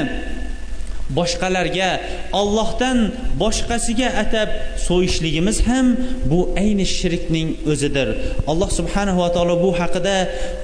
boshqalarga 1.14 1.90
Allohdan 2.32 3.12
boshqasiga 3.38 4.08
atab 4.22 4.48
so'yishligimiz 4.86 5.62
ham 5.68 5.96
bu 6.30 6.54
ayni 6.58 6.86
shirkning 6.86 7.48
o'zidir. 7.72 8.08
Alloh 8.50 8.70
subhanahu 8.78 9.22
va 9.22 9.30
taolo 9.36 9.56
bu 9.62 9.70
haqida 9.80 10.16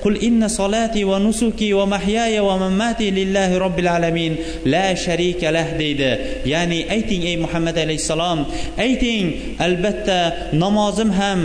qul 0.03 0.16
inna 0.28 0.49
solati 0.49 1.07
va 1.11 1.18
nusuki 1.18 1.68
va 1.78 1.86
mahyaya 1.86 2.43
va 2.49 2.57
mamati 2.64 3.14
lillahi 3.18 3.61
robbil 3.64 3.90
alamin 3.97 4.32
la 4.66 4.97
sharika 5.05 5.55
lah 5.57 5.68
deydi. 5.78 6.12
Ya'ni 6.53 6.78
ayting 6.97 7.22
ey 7.30 7.36
muhammad 7.45 7.76
alayhissalom 7.84 8.38
ayting 8.86 9.57
albatta 9.66 10.53
namozim 10.62 11.11
ham 11.20 11.40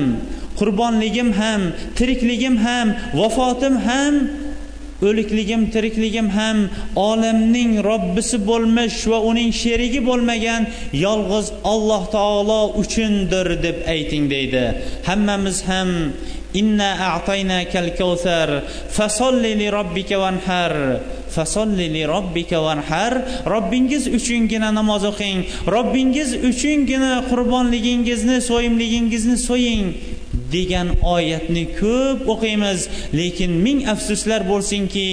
qurbonligim 0.60 1.30
ham 1.40 1.62
tirikligim 1.98 2.58
ham 2.66 2.88
vafotim 3.14 3.76
ham 3.88 4.14
o'likligim 5.02 5.70
tirikligim 5.74 6.30
ham 6.38 6.58
olamning 6.96 7.84
robbisi 7.90 8.38
bo'lmish 8.50 8.98
va 9.12 9.20
uning 9.30 9.52
sherigi 9.62 10.02
bo'lmagan 10.10 10.68
yolg'iz 11.06 11.48
Alloh 11.74 12.04
taolo 12.16 12.62
uchundir 12.82 13.48
deb 13.66 13.78
ayting 13.96 14.26
deydi. 14.34 14.64
Hammamiz 15.08 15.58
ham 15.70 15.90
inna 16.54 16.92
a'taynakal 17.14 17.90
kawsar 18.00 18.50
fasolli 18.98 19.52
li 19.60 19.68
robbika 19.78 20.18
vanhar 20.24 20.74
fasolli 21.36 21.88
li 21.96 22.04
robbika 22.14 22.60
vanhar 22.68 23.14
robbingiz 23.54 24.04
uchungina 24.18 24.70
namoz 24.80 25.04
o'qing 25.12 25.40
robbingiz 25.76 26.30
uchungina 26.50 27.14
qurbonligingizni 27.30 28.38
so'yimligingizni 28.50 29.38
so'ying 29.48 29.86
degan 30.56 30.88
oyatni 31.16 31.64
ko'p 31.80 32.28
o'qiymiz. 32.34 32.80
Lekin 33.20 33.52
ming 33.66 33.80
afsuslar 33.94 34.42
bo'lsinki 34.52 35.08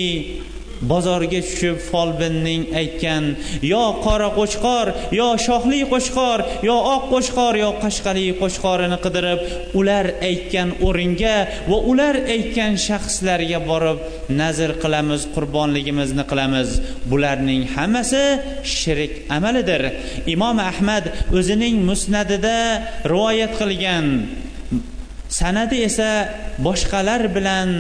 bozorga 0.91 1.41
tushib 1.47 1.79
folbinning 1.91 2.65
aytgan 2.81 3.25
yo 3.73 3.83
qora 4.05 4.29
qo'chqor 4.39 4.87
yo 5.19 5.29
shohli 5.47 5.81
qo'chqor 5.93 6.39
yo 6.69 6.77
oq 6.95 7.05
qo'chqor 7.13 7.55
yo 7.65 7.71
qashqali 7.83 8.27
qo'chqorini 8.41 8.99
qidirib 9.05 9.41
ular 9.81 10.07
aytgan 10.31 10.75
o'ringa 10.87 11.37
va 11.71 11.79
ular 11.93 12.15
aytgan 12.37 12.79
shaxslarga 12.87 13.61
borib 13.71 13.99
nazr 14.41 14.71
qilamiz 14.83 15.29
qurbonligimizni 15.35 16.25
qilamiz. 16.31 16.69
Bularning 17.11 17.63
hammasi 17.75 18.25
shirik 18.77 19.13
amalidir. 19.37 19.83
Imom 20.35 20.59
ahmad 20.71 21.05
o'zining 21.39 21.77
musnadida 21.89 22.59
rivoyat 23.13 23.53
qilgan 23.61 24.07
sanadi 25.39 25.77
esa 25.89 26.11
boshqalar 26.67 27.23
bilan 27.37 27.71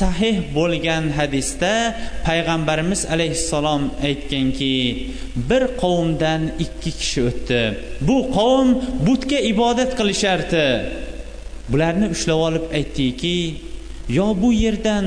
sahih 0.00 0.36
bo'lgan 0.56 1.04
hadisda 1.18 1.72
payg'ambarimiz 2.26 3.00
alayhissalom 3.14 3.82
aytganki 4.08 4.74
bir 5.48 5.62
qavmdan 5.82 6.42
ikki 6.64 6.90
kishi 7.00 7.20
o'tdi. 7.30 7.62
Bu 8.08 8.16
qavm 8.36 8.68
butga 9.06 9.38
ibodat 9.52 9.90
qilishardi. 9.98 10.66
Bularni 11.72 12.06
ushlab 12.14 12.40
olib 12.48 12.66
aytdiki 12.78 13.38
yo 14.18 14.26
bu 14.42 14.48
yerdan 14.64 15.06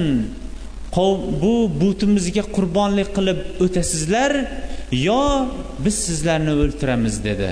bu 1.43 1.55
butimizga 1.81 2.43
qurbonlik 2.55 3.09
qilib 3.17 3.39
o'tasizlar 3.63 4.31
yo 5.07 5.21
biz 5.85 5.95
sizlarni 6.07 6.53
o'ltiramiz 6.61 7.15
dedi. 7.29 7.49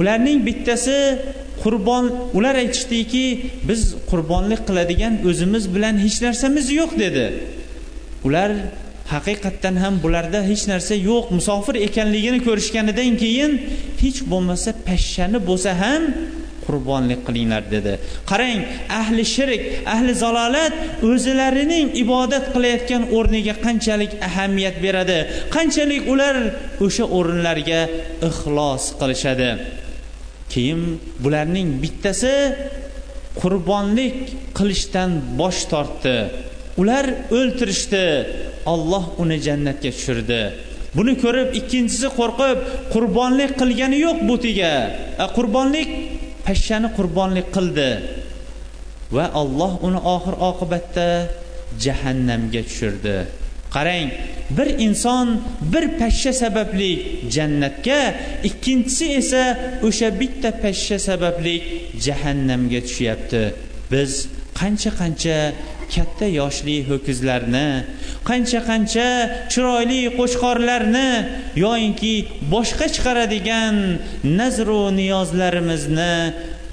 Ularning 0.00 0.38
bittasi 0.48 0.96
qurbon 1.62 2.04
ular 2.36 2.54
aytishdiki 2.62 3.24
biz 3.68 3.80
qurbonlik 4.10 4.60
qiladigan 4.68 5.14
o'zimiz 5.28 5.64
bilan 5.74 5.94
hech 6.04 6.18
narsamiz 6.26 6.66
yo'q 6.78 6.90
dedi. 7.04 7.24
Ular 8.26 8.50
haqiqatdan 9.14 9.76
ham 9.82 9.94
bularda 10.04 10.40
hech 10.50 10.64
narsa 10.72 10.94
yo'q 11.10 11.24
musofir 11.38 11.74
ekanligini 11.88 12.40
ko'rishganidan 12.48 13.12
keyin 13.22 13.52
hech 14.02 14.18
bo'lmasa 14.32 14.70
pashshani 14.88 15.38
bo'lsa 15.48 15.70
ham 15.82 16.02
qurbonlik 16.66 17.20
qilinglar 17.26 17.62
dedi. 17.74 17.92
Qarang 18.30 18.60
ahli 19.00 19.24
shirk 19.34 19.62
ahli 19.94 20.12
zalolat 20.24 20.74
o'zlarining 21.10 21.86
ibodat 22.02 22.44
qilayotgan 22.54 23.02
o'rniga 23.16 23.54
qanchalik 23.66 24.12
ahamiyat 24.28 24.76
beradi 24.84 25.18
qanchalik 25.56 26.02
ular 26.12 26.36
o'sha 26.86 27.04
o'rinlarga 27.18 27.80
ixlos 28.28 28.82
qilishadi. 29.00 29.50
Keyin 30.52 30.82
bularning 31.24 31.68
bittasi 31.82 32.34
qurbonlik 33.40 34.16
qilishdan 34.56 35.10
bosh 35.40 35.60
tortdi. 35.72 36.16
Ular 36.80 37.06
o'ltirishdi. 37.38 38.04
Olloh 38.72 39.04
uni 39.22 39.36
jannatga 39.46 39.90
tushirdi. 39.96 40.42
Buni 40.96 41.14
ko'rib 41.22 41.48
ikkinchisi 41.60 42.08
qo'rqib 42.18 42.58
qurbonlik 42.94 43.52
qilgani 43.60 43.98
yo'q 44.06 44.18
butiga 44.30 44.72
qurbonlik 45.36 45.90
pashshani 46.46 46.88
qurbonlik 46.96 47.48
qildi. 47.56 47.90
Va 49.16 49.26
olloh 49.40 49.72
uni 49.86 50.00
oxir 50.14 50.34
oqibatda 50.50 51.08
jahannamga 51.84 52.62
tushirdi. 52.68 53.16
Qarang 53.76 54.08
bir 54.56 54.68
inson 54.86 55.28
bir 55.72 55.84
pashsha 56.00 56.32
sababli 56.42 56.92
jannatga 57.34 58.00
ikkinchisi 58.48 59.06
esa 59.20 59.44
o'sha 59.88 60.08
bitta 60.20 60.50
pashsha 60.62 60.98
sababli 61.08 61.56
jahannamga 62.06 62.80
tushyapti. 62.86 63.42
Biz 63.92 64.12
qancha 64.60 64.90
qancha 65.00 65.38
katta 65.94 66.26
yoshli 66.40 66.76
ho'kizlarni 66.88 67.68
qancha 68.28 68.60
qancha 68.70 69.08
chiroyli 69.52 70.00
qo'chqorlarni 70.18 71.10
yoyinki 71.64 72.14
boshqa 72.54 72.86
chiqaradigan 72.94 73.76
nazru 74.40 74.82
niyozlarimizni 75.00 76.14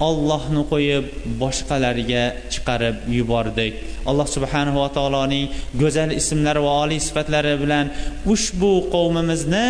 ollohni 0.08 0.62
qo'yib 0.72 1.04
boshqalarga 1.42 2.24
chiqarib 2.52 2.96
yubordik. 3.18 3.74
Alloh 4.10 4.26
subhanahu 4.36 4.78
va 4.84 4.88
taoloning 4.96 5.46
go'zal 5.82 6.10
ismlari 6.20 6.60
va 6.66 6.72
oliy 6.84 7.00
sifatlari 7.08 7.54
bilan 7.62 7.86
ushbu 8.34 8.72
qavmimizni 8.94 9.68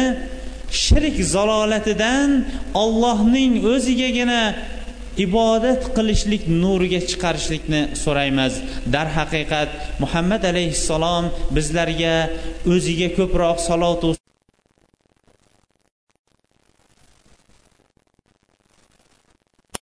shirk 0.82 1.16
zalolatidan 1.35 2.30
ollohning 2.82 3.53
o'zigagina 3.72 4.43
ibodat 5.26 5.82
qilishlik 5.97 6.43
nuriga 6.62 7.01
chiqarishlikni 7.11 7.82
so'raymiz. 8.05 8.55
Darhaqiqat 8.95 9.70
muhammad 10.03 10.43
alayhissalom 10.53 11.24
bizlarga 11.57 12.16
o'ziga 12.74 13.09
ko'proq 13.18 13.59
salotu 13.68 14.11